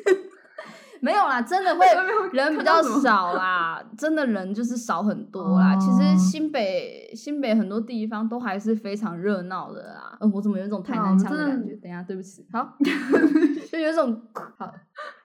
[1.02, 1.86] 没有啦，真的会
[2.32, 5.76] 人比较少啦，真的人就是少很多啦。
[5.76, 10.18] 其实哦新北新北很多地方都还是非常热闹的啦。
[10.22, 11.76] 嗯，我怎么有一种台南腔的感觉？
[11.76, 12.48] 等一下，对不起。
[12.52, 12.76] 好，
[13.70, 14.20] 就有一种
[14.58, 14.74] 好，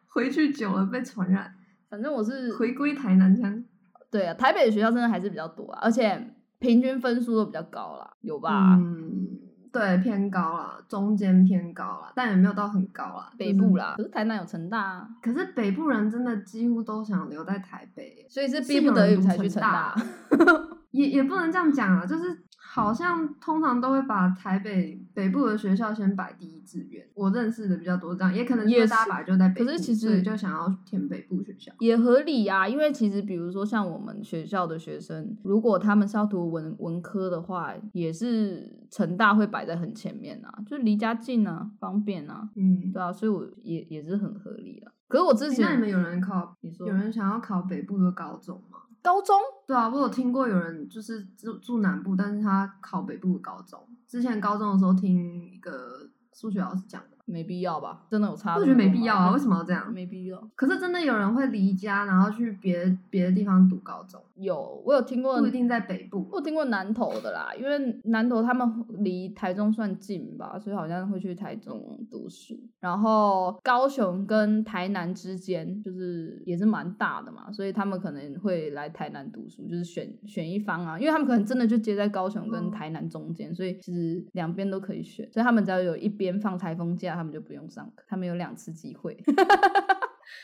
[0.08, 1.50] 回去久了被传染，
[1.90, 3.62] 反正我是回归台南腔。
[4.10, 8.76] 对啊，台北的学校真的还是比较多啊，而且平均分数都比较高啦，有吧？
[8.76, 9.38] 嗯，
[9.72, 13.32] 对，偏高啦，中间偏高啦，但也没有到很高啦。
[13.36, 19.94] 北部啦，可是台南有成大啊，可是北部人真的几乎都想留在台北，所以是是逼不得已才去成大。
[20.90, 27.04] 也也不能这样讲啊，就是好像通常都会把台北北部的学校先摆第一志愿。
[27.14, 31.72] 我认识的比较多这样，也可能是因也是为大家本来就在北部，可是其实就想要填北部学校。
[31.80, 44.92] 也合理啊、因为其实比如说像我们学校的学生，如果他们是要读文文科的话，也是成大会摆在很前面啊，就离家近啊，方便啊，嗯，对啊，所以我也也是很合理啊。
[45.08, 48.69] 可是我之诶前那你们有人考，你说有人想要考北部的高中吗？
[49.02, 49.36] 高中
[49.66, 53.80] 对啊，我有听过有人就是住住南部，但是他考北部的高中。
[54.06, 58.02] 之前高中的时候听一个数学老师讲，没必要吧？
[58.08, 58.56] 真的有差？
[58.56, 59.92] 我觉得没必要啊，为什么要这样？
[59.92, 60.50] 没必要。
[60.54, 66.28] 可是真的有人会离家，然后去别别的地方读高中，有，我有听过，不一定在北部。
[66.32, 72.58] 我听过南投的啦，因为南投他们离台中算近吧，所以好像会去台中读书。
[72.80, 85.30] 然后高雄跟台南之间就是也是蛮大的嘛，所以他们可能会来台南读书，就是选选一方啊，因为他们可能真的就接在高雄跟哦台南中间，所以其实两边都可以选。
[85.30, 89.16] 所以他们只要有一边放台风假，他们就不用上课，他们有两次机会。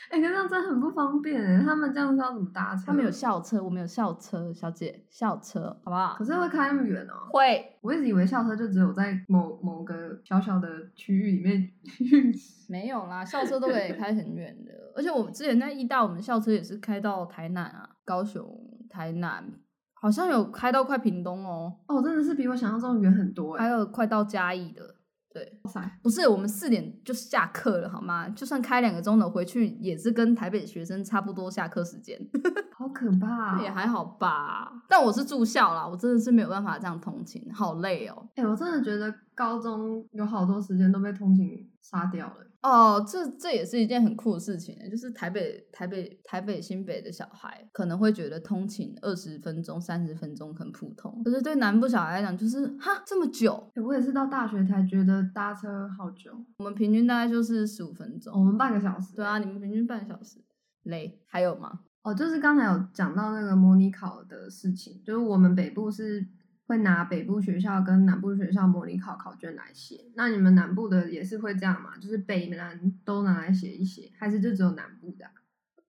[0.09, 2.83] 哎、可是这样真的很不方便哎，他们这样是要怎么搭车？
[2.87, 6.25] 他们有，校车，我们有校车，小姐校车，好不好可？
[6.25, 7.29] 是会开那么远哦。
[7.31, 7.77] 会。
[7.79, 12.65] 我一直以为校车就只有在某某个小小的区域里面运行。
[12.69, 18.45] 没有啦，校车都可以开很远的，而且我们之前在义大，我们校车也是开到台南啊、高雄、
[18.89, 19.49] 台南，
[19.93, 23.63] 好像有开到快屏东哦，哦，真的是比我想象中远很多哎。
[23.63, 24.96] 还有快到嘉义的。
[25.37, 25.59] 对，
[26.01, 28.27] 不是我们四点就下课了好吗？
[28.29, 32.19] 就算开两个钟头回去，也是跟台北学生差不多下课时间，
[32.75, 33.61] 好可怕、哦！
[33.61, 34.71] 也还好吧。
[34.89, 38.27] 但我是住校啦，我真的是没有办法这样通勤，好累哦。
[38.33, 42.47] 哎、我真的觉得高中有好多时间都被通勤杀掉了。
[42.67, 58.37] 哦，这这也是一件很酷的事情，就是台北、台北、台北、新北的小孩可能会觉得通勤二十分钟、三十分钟很普通，可是对南部小孩来讲，就是哈这么久，欸我也是到大学才觉得搭车好久，我们平均大概就是十五分钟。
[58.37, 59.15] 我们半个小时。
[59.15, 60.43] 对啊，你们平均半小时，
[60.83, 61.79] 累还有吗？
[62.03, 66.25] 哦，就是刚才有讲到那个模拟考的事情，就是我们北部是
[66.67, 71.97] 会拿北部学校跟南部学校模拟考考卷来写，那你们南部的也是会这样吗？
[71.97, 75.31] 就是北南都拿来写一写，还是就只有南部的啊、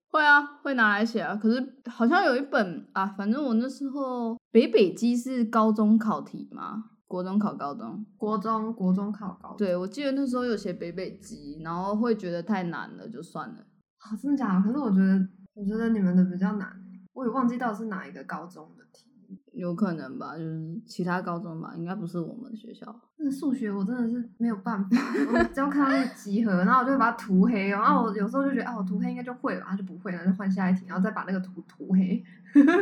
[0.07, 1.35] 会啊，会拿来写啊。
[1.35, 8.05] 可是好像有一本啊，反正我那时候北北基是高中考题嘛，国中考高中。
[8.15, 13.65] 国中国中考高中，对，我记得那时候有写北北基，然后会觉得太难了，就算了。
[13.97, 14.63] 好、真的假的？
[14.63, 19.18] 可是我觉得，我觉得你们的比较难欸，我也忘记到底是哪一个高中的题。
[19.59, 22.95] 有可能吧，就是其他高中吧，应该不是我们学校。
[23.17, 24.97] 那个数学我真的是没有办法，
[25.33, 27.81] 我只要看到那个集合，然后我就会把它涂黑哦。
[27.81, 32.23] 然后我有时候就觉得，啊，我涂黑应该就会了，然后就不会了，就换下一题，然后再把那个图涂黑。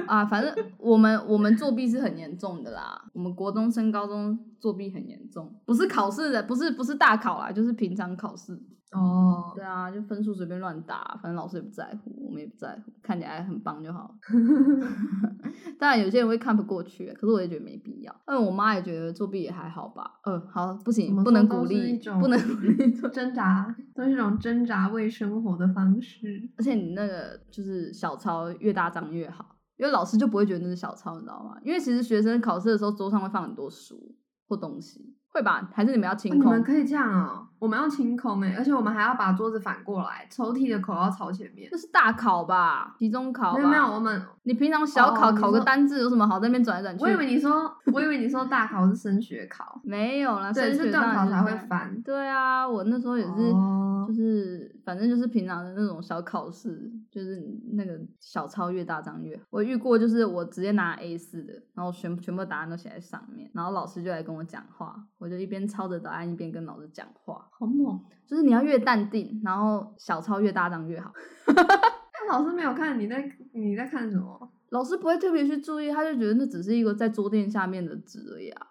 [0.06, 3.10] 啊，反正我们我们作弊是很严重的啦。
[3.14, 8.58] 我们国中升高中作弊很严重，不是考试的，不是不是大考啦，就是平常考试。
[8.94, 14.16] 哦，对啊，就分数随便乱打，反正老师也不在乎，我们也不在乎，看起来很棒就好。
[15.78, 18.16] 当然有些人会看不过去，可是我也觉得没必要。
[18.26, 20.20] 嗯我妈也觉得作弊也还好吧。
[20.24, 22.92] 嗯，好，不行，不能鼓励不能鼓励。
[23.12, 26.50] 挣扎都是一种挣扎为生活的方式。
[26.58, 31.58] 而且你那个就是小抄越大张越好，因为老师就不会觉得那是小抄，你知道吗？
[31.64, 34.16] 因为其实学生考试的时候桌上会放很多书
[34.48, 35.68] 或东西，会吧？
[35.74, 36.50] 还是你们要清空你？
[36.56, 41.78] 们可以这样哦，我们要清空哎，而且我们还要把桌子反过来，抽屉的口要朝前面这。
[41.78, 43.54] 是大考吧，期中考？
[43.56, 47.04] 没有没有，我们你平常小考、哦考个单字有什么好在那边转来转去？
[47.04, 51.52] 我以为你说，我以为你说大考是升学考，没有啦，对，是段考才会。
[51.70, 52.02] 翻。
[52.02, 59.44] 对啊，我那时候也是，哦就是反正就是平常的那种小考试，就是那个小抄越大张越好。
[59.50, 67.50] 我遇过，就是我直接拿 A 四的，然后全全部答案都写在上面，然后老师就来跟我讲话，我就一边抄着答案一边跟老师讲话。
[67.52, 68.00] 好猛！
[68.26, 71.12] 就是你要越淡定，然后小抄越大张越好。
[71.48, 74.50] 那老师没有看你在你在看什么？
[74.70, 78.68] 老师不会特别去注意，他就觉得那只是一个在桌垫下面的纸而已啊，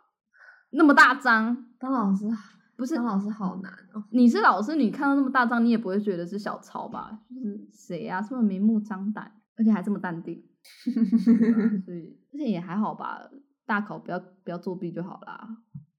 [0.71, 2.27] 那么大张，当老师
[2.77, 4.05] 不是当老师好难哦。
[4.11, 7.21] 你是老师，你看到那么大张，你也不会觉得是小抄吧？
[7.29, 10.45] 就是谁呀、这么明目张胆，而且还这么淡定，
[11.85, 13.29] 所以而且也还好吧。
[13.65, 15.57] 大考不要不要作弊就好啦。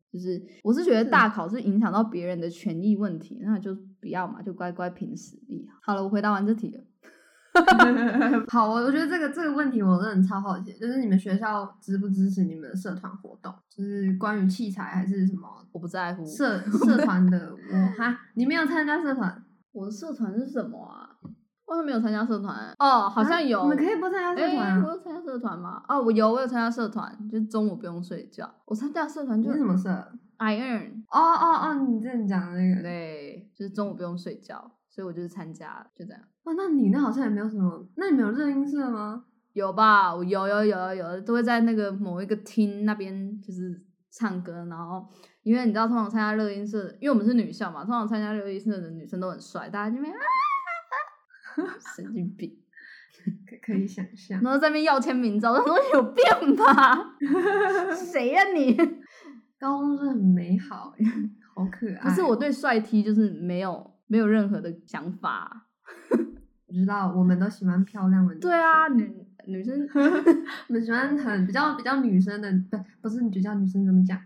[0.10, 5.68] 就是我是觉得大考是影响到别人的权益问题，那就不要嘛，就乖乖凭实力。
[5.82, 6.82] 好了，我回答完这题了。
[8.52, 13.54] 好，我我觉得这个这个问题我真的超好奇，就是你们学校支不支持你们的社团活动？
[13.70, 17.52] 就是关于器材还是什么我不在乎社社团的？
[17.54, 19.44] 我哈，你没有参加社团？
[19.74, 21.10] 我的社团是什么啊？
[21.66, 23.60] 我好像没有参加社团哦，好像有。
[23.60, 24.84] 啊你们可以不参加社团哎、啊？
[24.86, 25.84] 我有参加社团吗？
[25.90, 28.50] 哦，我有，我有参加社团，就是中午不用睡觉。
[28.66, 29.90] 我参加社团就是什么社
[30.38, 32.82] ？I earn，哦哦哦，你之前讲的那个。
[32.82, 36.20] 对，就是中午不用睡觉，所以我就是参加了，就这样。
[36.46, 39.24] 哇，那你那好像也没有什么，那你没有热音社吗？
[39.54, 40.16] 有吧？
[40.16, 43.80] 我有有有有有，都会在那个某一个厅那边就是
[44.10, 45.08] 唱歌，然后
[45.44, 52.58] 因为你知道，通常参加热音社，因为我们是女校嘛，通常参加热音社的女生都很帅，大家就那边啊 神经病。
[53.48, 54.42] 可可以想象。
[54.42, 57.16] 然后在那边要签名照，我说有病吧？
[57.94, 58.76] 谁呀、你？
[59.60, 61.06] 高中是很美好哎，
[61.54, 62.00] 好可爱。
[62.02, 65.68] 不是我对帅 T 就是没有没有任何的想法。
[66.68, 68.50] 我知道，我们都喜欢漂亮的女生。
[68.50, 69.88] 对啊，女女生
[70.68, 74.20] 我们喜欢很比较比较女生的，不不是就叫女生怎么讲，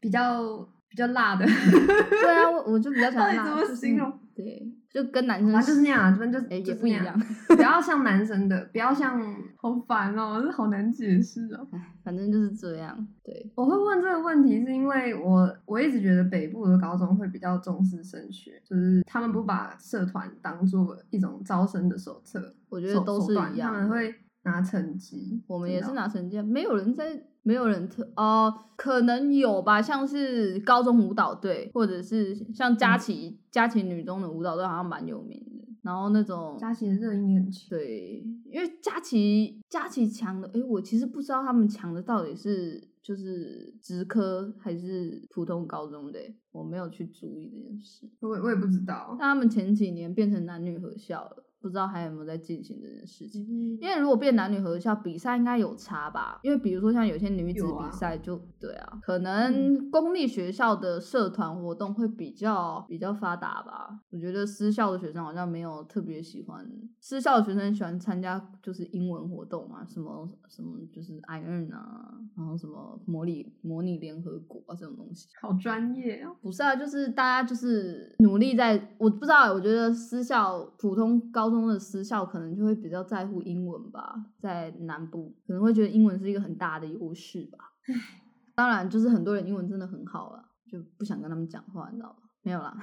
[0.00, 7.18] 比较比较辣的，对啊，我我就比较喜欢辣，就是形容对，就跟男生反正就是那样啊，这边就是也不一样，
[7.56, 9.20] 不要像男生的，不要像，
[9.60, 11.66] 好烦哦，这好难解释哦。
[11.72, 12.96] 哎，反正就是这样。
[13.24, 23.72] 对，我会问这个问题，是因为我我一直觉得北部的高中会比较重视升学，就是他们不把社团当做一种招生的手册，我觉得都是一样。
[23.72, 24.14] 他们会
[24.44, 25.42] 拿成绩。
[25.48, 35.64] 我们也是拿成绩啊，没有人在，没有人特哦、可能有吧，像是高中舞蹈队，或者是像佳琪、佳琪女中的舞蹈队，好像蛮有名的。
[35.82, 37.68] 然后那种佳琪的热音也很强。
[37.68, 46.18] 对，因为佳琪佳琪强的，诶，我其实不知道他们强的到底是就是职科还是普通高中的，
[46.52, 48.08] 我没有去注意这件事。
[48.20, 53.42] 我我也不知道但，他们前几年变成男女合校了，不知道还有没有在进行这件事情。
[53.42, 56.38] 因因为如果变男女合校比赛，应该有差吧？
[56.42, 63.88] 因为比如说像有些女子比赛就，对啊，可能公立学校的社团活动会比较比较发达吧。
[64.10, 66.66] 我觉得私校的学生好像没有特别喜欢，
[67.00, 75.28] 私校的学生喜欢参加就是英文活动啊，什么什么就是 iron 啊，然后什么模拟模拟联合国啊这种东西。
[75.40, 76.30] 好专业啊。
[76.42, 87.72] 不是啊，就是大家就是努力在，我不知道欸，我觉得私校普通高中的私校可能就会比较在乎英文吧，在南部可能会觉得英文是一个很大的优势吧。
[88.54, 92.28] 当然，就是很多人英文真的很好了，就不想跟他们讲话，你知道吗？
[92.42, 92.76] 没有啦，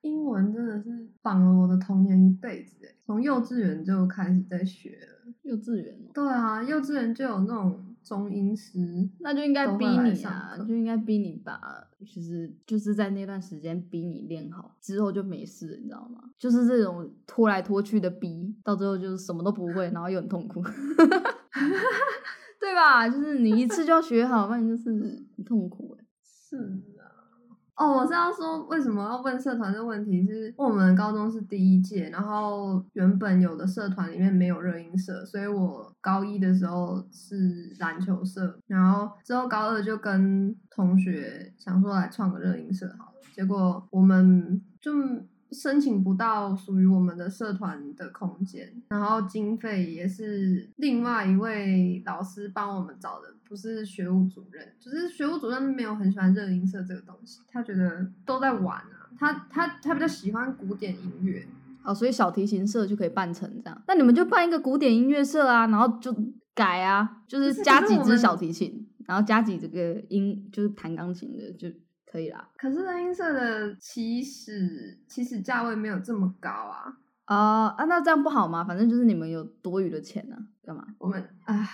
[0.00, 5.32] 英文真的是绑了我的童年一辈子诶，从幼稚园就开始在学了。
[5.42, 8.78] 幼稚园哦、对啊，幼稚园就有那种中音师，
[9.20, 11.60] 那就应该逼你啊，就应该逼你把，
[12.00, 16.30] 就是就是在那段时间逼你练好，之后就没事，你知道吗？
[16.38, 20.62] 就是这种拖来拖去的逼，到最后就是什么都不会，然后又很痛苦，
[22.58, 23.08] 对吧？
[23.08, 24.90] 就是你一次就要学好，不然就是
[25.36, 26.97] 很痛苦欸是啊。
[27.78, 44.92] 哦，我是要说为什么要问社团的问题是，我们高中是第一届，然后原本有的社团里面没有热音社，所以我高一的时候是篮球社，然后之后高二就跟同学想说来创个热音社好了，结果我们就
[45.50, 61.46] 申请不到属于我们的社团的空间，然后经费也是另外一位老师帮我们找的，不是学务主任，就是学务主任没有很喜欢热音社这个东西，他觉得都在玩啊，他他他比较喜欢古典音乐，
[61.82, 66.14] 哦，所以小提琴社就可以办成这样，那你们就办一个古典音乐社啊，然后就
[66.54, 71.68] 改啊，就是加几支小提琴，然后加几这个音，就是弹钢琴的就
[72.10, 72.48] 可以啦。
[72.56, 76.96] 可是热音社的起始起始价位没有这么高啊，
[77.26, 78.64] 啊啊，那这样不好吗？
[78.64, 80.86] 反正就是你们有多余的钱呢、干嘛？
[80.98, 81.68] 我们啊，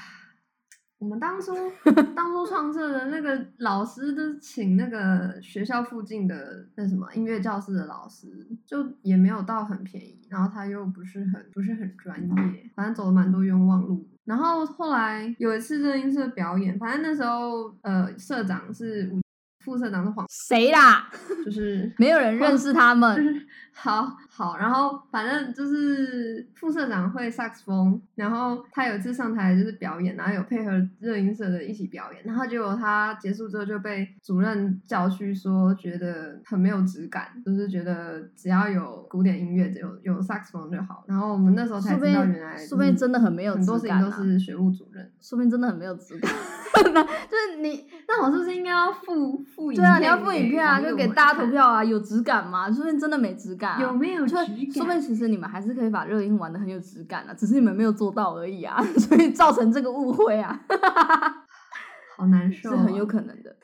[0.98, 1.52] 我们当初
[2.16, 8.26] 当初创设的那个老师都是请那个学校附近的那什么音乐教室的老师，
[8.66, 14.08] 就也没有到很便宜，然后他又不是很不是很专业，反正走了蛮多冤枉路。
[14.24, 19.20] 然后后来有一次热音社表演，反正那时候呃社长是吴
[19.64, 21.08] 副社长是黄，谁啦？
[21.44, 23.34] 就是 没有人认识他们 就们。
[23.34, 23.46] 是
[23.76, 41.02] 好好，然后反正就是副社长会萨克斯风，然后他有一次上台就是表演，然后有配合热音社的一起表演，然后结果他结束之后就被主任叫去说，觉得很没有质感，就是觉得只要有古典音乐，只有有萨克斯风就好。
[41.08, 45.10] 然后我们那时候才知道，原来说不定真的很没有很多事情都是学务主任。
[45.20, 46.30] 说不定真的很没有质感。
[47.30, 52.70] 就是你，那我是不是应该要付付影对啊，你要付影片啊，就给大家投票啊，有质感吗？
[52.70, 53.82] 说不定真的没质感、啊。
[53.82, 54.46] 有没有质就感？
[54.72, 60.60] 说不定其实你们还是可以把热音玩的很有质感啊，只是你们没有做到而已啊， 所以造成这个误会啊，
[62.16, 63.56] 好难受、哦，是很有可能的。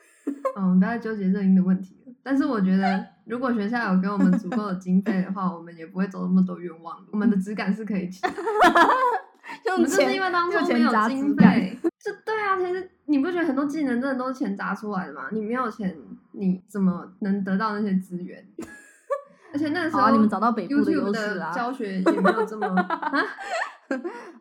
[0.57, 2.13] 嗯，不要纠结热音的问题了。
[2.23, 7.05] 但是我觉得，如果学校有给我们足够的经费的话，我们也不会走那么多冤枉路。
[7.11, 8.37] 我们的质感是可以起来的。
[9.65, 12.57] 我 用们就是因为当初没有砸经，费，就对啊。
[12.57, 15.23] 其实你不觉得很多技能真的都是钱砸出来的吗？
[15.31, 15.95] 你没有钱，
[16.33, 18.43] 你怎么能得到那些资源？
[19.53, 21.51] 而且那个时候，啊，你们找到北部的优势啊。
[21.51, 23.11] 教学也没有这么 啊。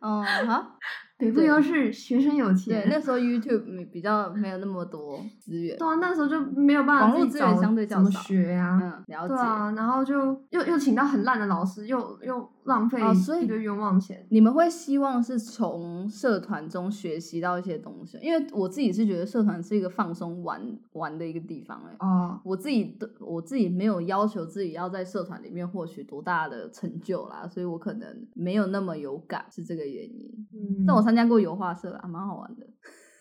[0.01, 0.79] 嗯，好，
[1.19, 2.89] 北部对优势，学生有钱对，钱。
[2.89, 5.77] 那时候 YouTube 没比较没有那么多资源。
[5.77, 9.35] 对啊，那时候就没有办法网络资源相对较怎么少学呀、嗯，了解。
[9.35, 14.25] 对啊，然后就又又请到很烂的老师，又又浪费哦所以一堆冤枉钱。
[14.31, 20.61] 你们会希望是从社团中学习到一些东西，因为我自己是觉得社团是一个放松玩
[20.93, 21.97] 玩的一个地方、欸。
[21.99, 30.31] 哦，我自己的我自己没有要求自己要在社团里面获取多大的成就啦，所以我可能没有那么有感，是这个原因。
[30.55, 32.67] 嗯，但我参加过油画社啊，蛮好玩的。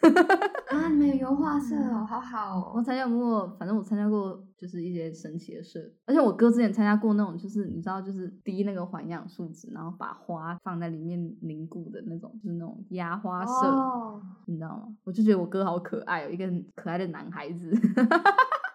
[0.70, 2.74] 啊，你们有油画社哦，好好哦。
[2.76, 14.88] 我参加过，反正我参加过就是一些神奇的社，而且我哥之前参加过那种，就是你知道，就是滴那个环氧树脂，然后把花放在里面凝固的那种，就是那种压花社，哦，你知道吗？
[15.04, 17.70] 我就觉得我哥好可爱哦，一个很可爱的男孩子。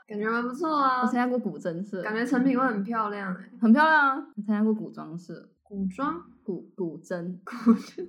[0.06, 3.50] 感觉蛮不错啊我啊参，加过古筝社，感觉成品会很漂亮哎。
[3.58, 4.26] 很漂亮啊。
[4.36, 8.06] 我参加过古装社，古装，古古筝，古筝，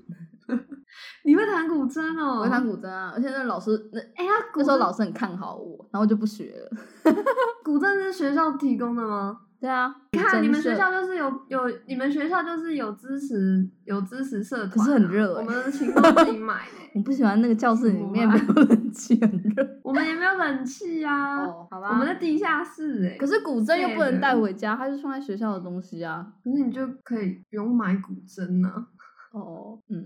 [1.26, 2.40] 你会弹古筝哦？
[2.40, 7.14] 我会弹古筝啊，而且那老师那哎呀，那时候老师很看好我，然后就不学了。
[7.64, 9.42] 古筝是学校提供的吗？
[9.58, 19.80] 对啊，看你们学校就是有有，你们学校就是有支持有支持社团啊、可是很热欸我们的琴都自己买的 欸、我不喜欢那个教室里面没有冷气，很热。
[19.82, 21.42] 我们也没有冷气啊。
[21.44, 21.90] 哦，好吧。
[21.90, 26.28] 我们在地下室哎、可是古筝又不能对带回家，它是放在学校的东西啊。
[26.44, 28.86] 可是你就可以不用买古筝呢、啊。
[29.32, 30.04] 哦，嗯，呃，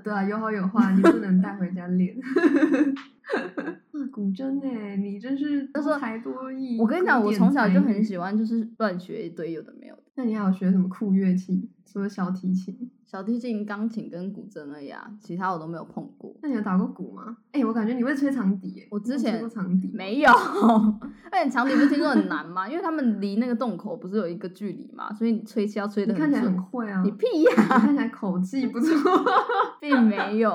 [0.00, 2.14] 对啊，有好有坏，你不能带回家练。
[2.22, 3.78] 啊，
[4.10, 6.78] 古筝哎、你真是多才多艺。
[6.78, 10.01] 我跟你讲，我从小就很喜欢，就是乱学一堆有的没有的。
[10.14, 11.70] 那你还有学什么酷乐器？
[11.84, 12.90] 除了小提琴？
[13.04, 16.34] 小提琴、钢琴跟古筝而已啊，其他我都没有碰过。
[16.42, 17.36] 那你有打过鼓吗？
[17.52, 20.30] 哎、我感觉你会吹长笛我之前长笛吗没有，
[21.30, 22.66] 而且长笛不是听说很难吗？
[22.68, 26.42] 因为他们离那个洞口不是有一个距离嘛，所以你吹气要吹的你看起来。
[26.42, 27.02] 很会啊。
[27.02, 28.88] 你屁呀、你看起来口技不错。
[29.80, 30.50] 并没有，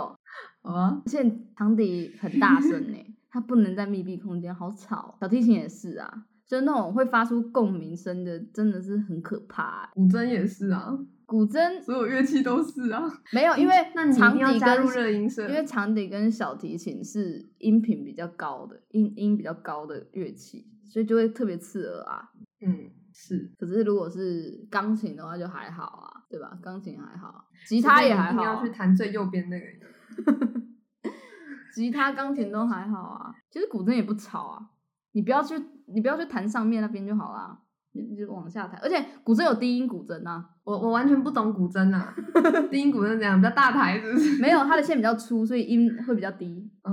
[0.64, 2.97] 好啊，而且长笛很大声呢、
[3.30, 5.16] 它不能在密闭空间，好吵。
[5.20, 13.04] 小提琴也是啊，就那种会发出共鸣声的，真的是很可怕欸、古筝也是啊，古筝所有乐器都是啊。
[13.34, 22.30] 没有，因为 那你一长笛跟热音社因为长笛跟小提琴是音频比较高的，音音比较高的乐器，所以就会特别刺耳啊。
[22.62, 23.52] 嗯，是。
[23.60, 26.58] 可是如果是钢琴的话，就还好啊，对吧？
[26.64, 29.66] 钢琴还好，吉他也还好啊、一定要去弹最右边那个。
[31.76, 33.36] 吉他、钢琴都还好啊。
[33.52, 34.70] 其实古筝也不吵啊，
[35.18, 35.55] 你不要去，
[35.88, 37.57] 你不要去弹上面那边就好啦，
[37.93, 38.80] 你你就往下弹。
[38.84, 42.13] 而且古筝有低音古筝啊，我我完全不懂古筝啊，
[42.70, 43.41] 低音古筝怎样？
[43.41, 44.38] 比较大台是不是？
[44.39, 46.91] 没有它的线比较粗，所以音会比较低，哦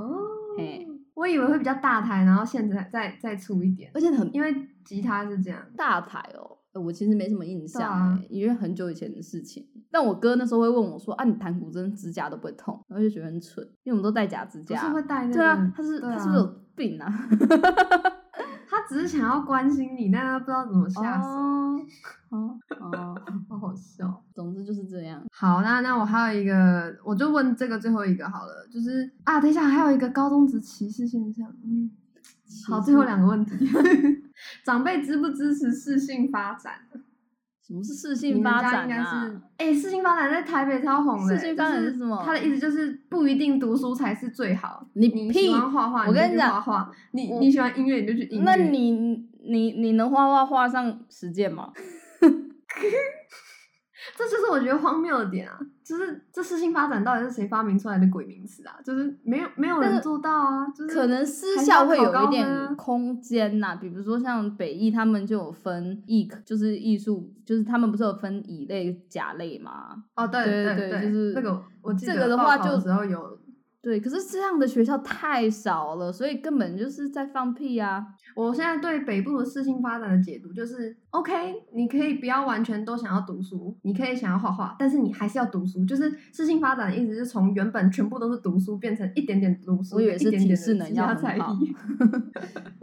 [0.57, 4.55] 嘿，我以为会比较大台，然后线再再再粗一点，而且很因为
[4.85, 5.61] 吉他是这样。
[5.77, 6.59] 大台哦。
[6.75, 9.65] 呃我其实没什么印象、因为很久以前的事情。
[9.93, 14.81] 但我哥那时候会问我说：“啊，你弹古筝指甲都不会痛？”然后就觉得很蠢，因为我们都戴假指甲。
[14.81, 15.35] 不是会戴那个？
[15.35, 17.07] 对啊，他是、啊他是不是有病啊？
[18.85, 21.81] 他只是想要关心你，但他不知道怎么下手，哦
[22.31, 23.15] 哦哦，
[23.49, 24.23] 好好笑。
[24.35, 25.23] 总之就是这样。
[25.33, 31.91] 好，那那我还有一个，我就问这个最后一个好了，就是啊，等一下还有一个高中职歧视现象，嗯，
[32.69, 33.53] 好，最后两个问题，
[34.65, 36.73] 长辈支不支持适性发展？
[37.67, 48.45] 什么是适你们性发展啊？，哎、适性发展在台北超红的、适性发展是什么他的意思就是不一定读书才是最好，你喜欢画画，你讲画画，你你喜欢音乐，你就去音乐。
[48.45, 48.91] 那你
[49.47, 51.73] 你你能画画画上实践吗？
[54.17, 55.59] 这就是我觉得荒谬的点啊！
[55.83, 58.77] 就是这事情发展到底是谁发明出来的鬼名词啊？
[58.85, 60.67] 就是没有没有人做到啊！
[60.69, 70.05] 就是可能私还是校会有一点空间呐、比如说像北艺他们就有分艺，就是艺术，就是他们不是有分乙类、甲类吗？
[70.15, 73.39] 哦，对对对对就是那个我记得这个的话就时候有，
[73.85, 78.03] 对，可是这样的学校太少了，所以根本就是在放屁啊！
[78.35, 85.85] 我现在对北部的适性发展的解读就是，OK，你可以不要完全都想要读书，你可以想要画画，但是你还是要读书。
[85.85, 91.77] 就是适性发展的意思是从原本全部都是读书，变成一点点读书，我以为是体适能要很好艺。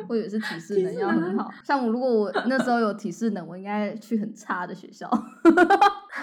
[0.07, 5.09] 我以为是体 适能体适能要很好，像我如果我那时候有体适能，我应该去很差的学校，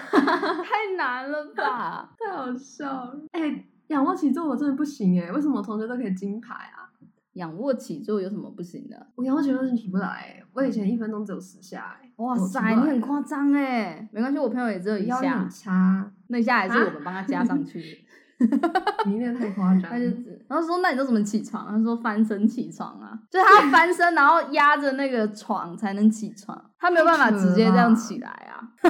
[0.09, 2.09] 太难了吧？
[2.17, 3.19] 太好笑了！
[3.33, 6.89] 哎、仰卧起坐我真的不行哎、为什么我同学都可以金牌啊？
[7.33, 9.07] 仰卧起坐有什么不行的？
[9.15, 14.09] 我仰卧起坐是起不来、欸，我以前一分钟只有十下哎、哇塞，你很夸张哎！
[14.11, 18.05] 没关系，我朋友也只有一下腰力很，差，那一下还是啊我们帮他加上去的。
[19.05, 20.11] 你那个太夸张他就了。
[20.11, 21.67] 只然后说那你都怎么起床？
[21.67, 28.63] 他说翻身起床啊，就是他要翻身，然后压着那个床才能起床，他没有办法直接这样起来啊，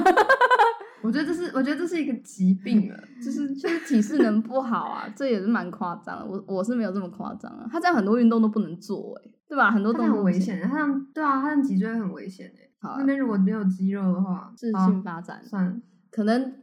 [1.02, 6.26] 我觉得这是，我觉得这是一个疾病了，就是就是体适能不好啊，这也是蛮夸张的。
[6.26, 9.70] 我我是没有这么夸张啊，他这样很多运动都不能做哎、对吧？
[9.70, 10.16] 很多动作。
[10.16, 12.60] 很危险的，它这样对啊，他这样脊椎很危险的。
[12.82, 15.74] 好啊那边如果没有肌肉的话，自好信发展，算了，
[16.10, 16.54] 可能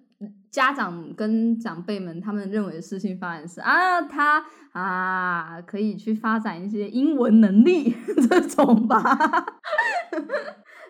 [0.50, 7.96] 家长跟长辈们他们认为的事情发展是啊，他啊可以去发展一些英文能力
[8.30, 9.00] 这种吧。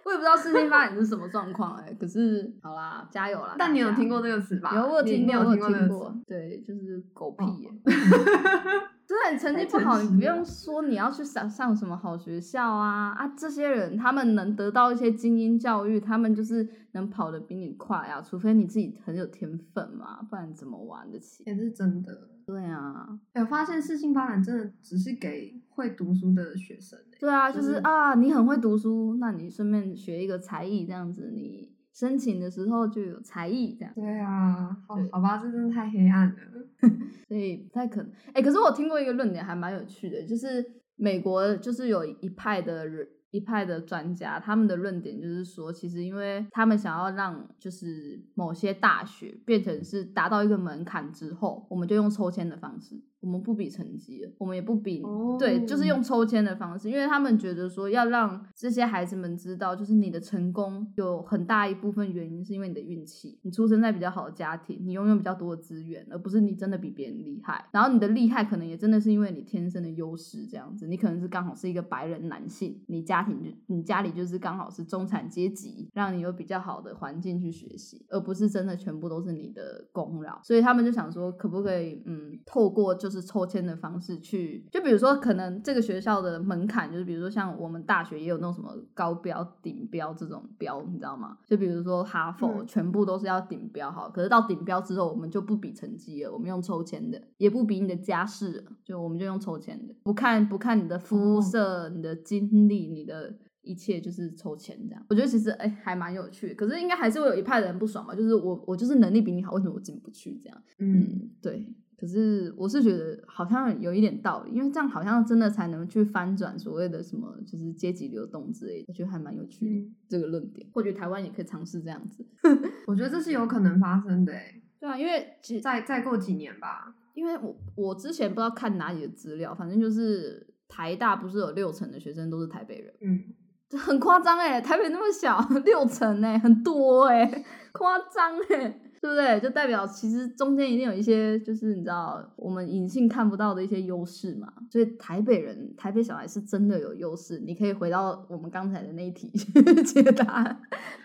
[0.08, 3.56] 我也不知道事情发展是什么状况哎，可是好啦，加油啦！
[3.60, 4.72] 但你有听过这个词吧？
[4.74, 6.16] 有我有听过，你你有听过？
[6.26, 7.46] 对，就是狗屁
[9.08, 13.26] 真的，你成绩不好，你不用说你要去上上什么好学校啊啊！
[13.38, 21.44] 这些人他们能得到一些精英教育，他们就是能跑得比你快啊，除非你自己很有天分嘛，不然怎么玩得起？
[21.46, 22.28] 也是真的。
[22.46, 31.67] 对啊，哎我发现事情发展真的只是给会读书的学生欸对啊，就就是是啊，你很会读书，那你顺便学一个才艺，这样子你
[31.98, 33.92] 申请的时候就有才艺这样。
[33.96, 36.36] 对啊，好好吧，这真的太黑暗了。
[37.28, 38.12] 所以不太可能。
[38.34, 40.64] 哎、可是我听过一个论点还蛮有趣的，就是
[40.96, 52.96] 美国就是有一派的人一派的专家，他们的论点就是说，其实因为他们想要让就是某些大学变成是达到一个门槛之后，我们就用抽签的方式。
[53.20, 55.04] 我们不比成绩，我们也不比，
[55.40, 67.68] 对，就是用抽签的方式，因为他们觉得说要让这些孩子们知道，就是你的成功有很大一部分原因是因为你的运气，你出生在比较好的家庭，你拥有比较多的资源，而不是你真的比别人厉害。
[67.72, 80.40] 然后你的厉害可能也真的是因为你天生的优势这样子，你可能是刚好是一个白人男性，你家庭就你家里就是刚好是中产阶级，让你有比较好的环境去学习，而不是真的全部都是你的功劳。
[80.44, 83.28] 所以他们就想说，可不可以嗯，透过就是。
[83.28, 91.38] 抽签的方式去，就比如说，可能这个学校的门槛就是，比如说像我们大学也有那种什么高标、顶标这种标，你知道吗？
[91.46, 105.06] 就比如说哈佛，全部都是要顶标好，可是到顶标之后，我们就不比成绩了，我们用抽签的，也不比你的家世，就我们就用抽签的，不看不看你的肤色、你的经历、你的一切，就是抽签这样。
[105.10, 110.64] 我觉得其实哎还蛮有趣，可是应该还是会有一派的人不爽嘛，就是我我就是能力比你好，为什么我进不去这样？
[110.80, 111.68] 嗯，对。
[112.00, 120.70] 可是我是觉得好像有一点道理，因为这样好像真的才能去翻转所谓的什么就是阶级流动之类的，我觉得还蛮有趣这个论点。
[120.72, 122.24] 或许台湾也可以尝试这样子，
[122.86, 124.32] 我觉得这是有可能发生的。
[124.80, 125.28] 对啊，因为
[125.60, 133.24] 再再过几年吧，因为我我之前不知道看哪里的资料，反正就是台大不是有六成的学生都是台北人，嗯，
[133.76, 138.82] 很夸张哎，台北那么小， 六成哎，很多哎，夸张哎。
[139.02, 139.40] 对不对？
[139.40, 144.52] 就代表其实中间一定有一些，就是你知道我们隐性看不到的一些优势嘛。
[144.72, 147.40] 所以台北人、台北小孩是真的有优势。
[147.40, 149.30] 你可以回到我们刚才的那一题
[149.86, 150.60] 解答，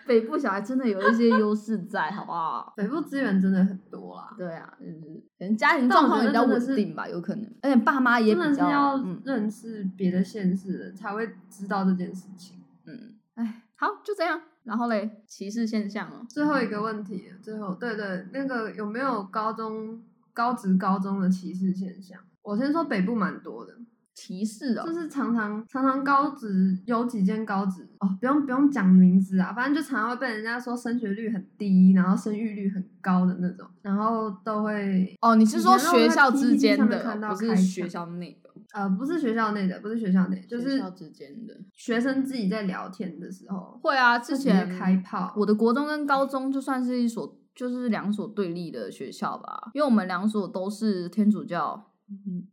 [0.07, 2.73] 北部小孩真的有一些优势在，好不好？
[2.77, 4.33] 北部资源真的很多啦。
[4.37, 4.99] 对啊，就是
[5.37, 7.49] 可能家庭状况比较稳定吧，有可能。
[7.61, 12.57] 而且爸妈也比较要认识别的县市的，才会知道这件事情。
[12.85, 14.41] 嗯，哎，好，就这样。
[14.63, 16.25] 然后嘞，歧视现象哦。
[16.29, 20.01] 最后一个问题，最后对对，那个有没有高中
[20.33, 22.19] 高职高中的歧视现象？
[22.41, 23.73] 我先说北部蛮多的
[24.13, 38.37] 歧视哦，就是常常常常高职有几间高职哦，不用不用讲名字啊，反正就常常会被人家说升学率很低，然后生育率很高的那种，然后都会哦，你是说学校之间的，不是学校内。
[38.73, 44.17] 呃，不是学校内的，不是学校内，就是学校之间的学生自己在聊天的时候会啊。
[44.17, 51.91] 之前开炮，我的国中跟高中就算是一所，就是两所对立的学校吧，因为我们两所都是天主教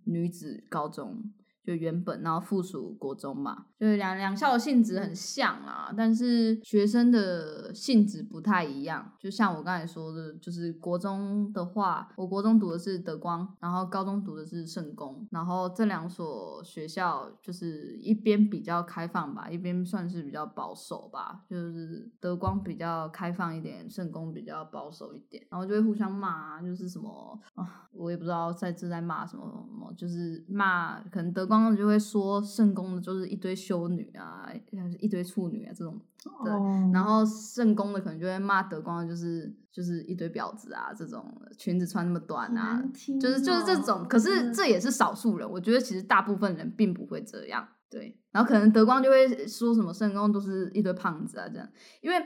[0.05, 1.33] 女子高中。
[1.63, 9.13] 就原本，然后附属国中嘛，就是两两校的性质很像啊，但是学生的性质不太一样。
[9.19, 21.45] 就像我刚才说的，就是国中的话，我国中读的是德光，然后高中读的是圣公，然后这两所学校就是一边比较开放吧，一边算是比较保守吧。
[21.47, 31.50] 就是德光比较开放一点，圣公比较保守一点，然后就会互相骂，就是什么啊，我也不知道在这在骂什么什么，就是骂可能德。
[31.51, 34.49] 光就会说圣宫的就是一堆修女啊，
[35.01, 36.01] 一堆处女啊这种
[36.45, 36.53] 对，
[36.93, 41.25] 然后圣宫的可能就会骂德光的就是就是一堆婊子啊这种
[41.59, 42.83] 裙子穿那么短啊，
[43.21, 51.69] 就是就是这种，可是这也是少数人，我觉得其实大部分人并不会这样，对，然后可能德光就会说什么圣宫都是一堆胖子啊这样，
[52.01, 52.17] 因为。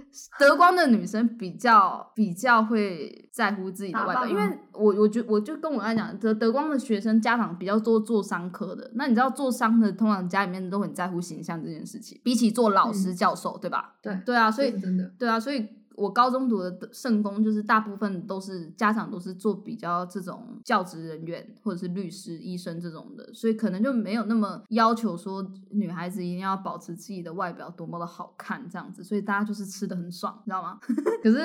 [0.38, 13.94] 德光的女生比较比较会在乎自己的外表，因为我我觉我就跟我来讲，德德光的学生家长比较多做商科的，那你知道做商的通常家里面都很在乎形象这件事情，比起做老师教授，对吧？
[14.02, 15.68] 对对啊，所以真的对啊，所以。
[15.96, 30.78] 我高中读的圣公，就是大部分都是家长都是做比较这种教职人员或者是律师、医生这种的，所以可能就没有那么要求说女孩子一定要保持自己的外表多么的好看这样子，所以大家就是吃的很爽，你知道吗？
[31.22, 31.38] 可是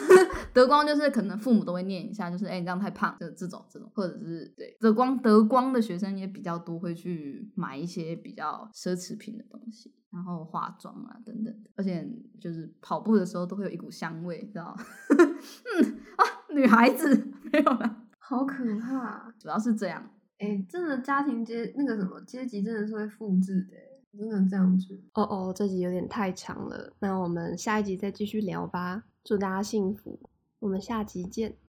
[0.52, 9.92] 德光就是可能父母都会念一下，就是哎你这样太胖，就这种这种，或者是对德光德光的学生也比较多会去买一些比较奢侈品的东西。
[10.16, 12.08] 然后化妆啊，等等而且
[12.40, 14.74] 就是跑步的时候都会有一股香味，知道
[15.12, 17.14] 嗯啊，女孩子
[17.52, 20.10] 没有了，好可怕，主要是这样。
[20.38, 23.76] 哎，真的家庭阶那个什么阶级真的是会复制的，
[24.18, 24.98] 真的这样子。
[25.12, 29.04] 哦哦，这集有点太长了，那我们下一集再继续聊吧。
[29.22, 30.18] 祝大家幸福，
[30.60, 31.56] 我们下集见。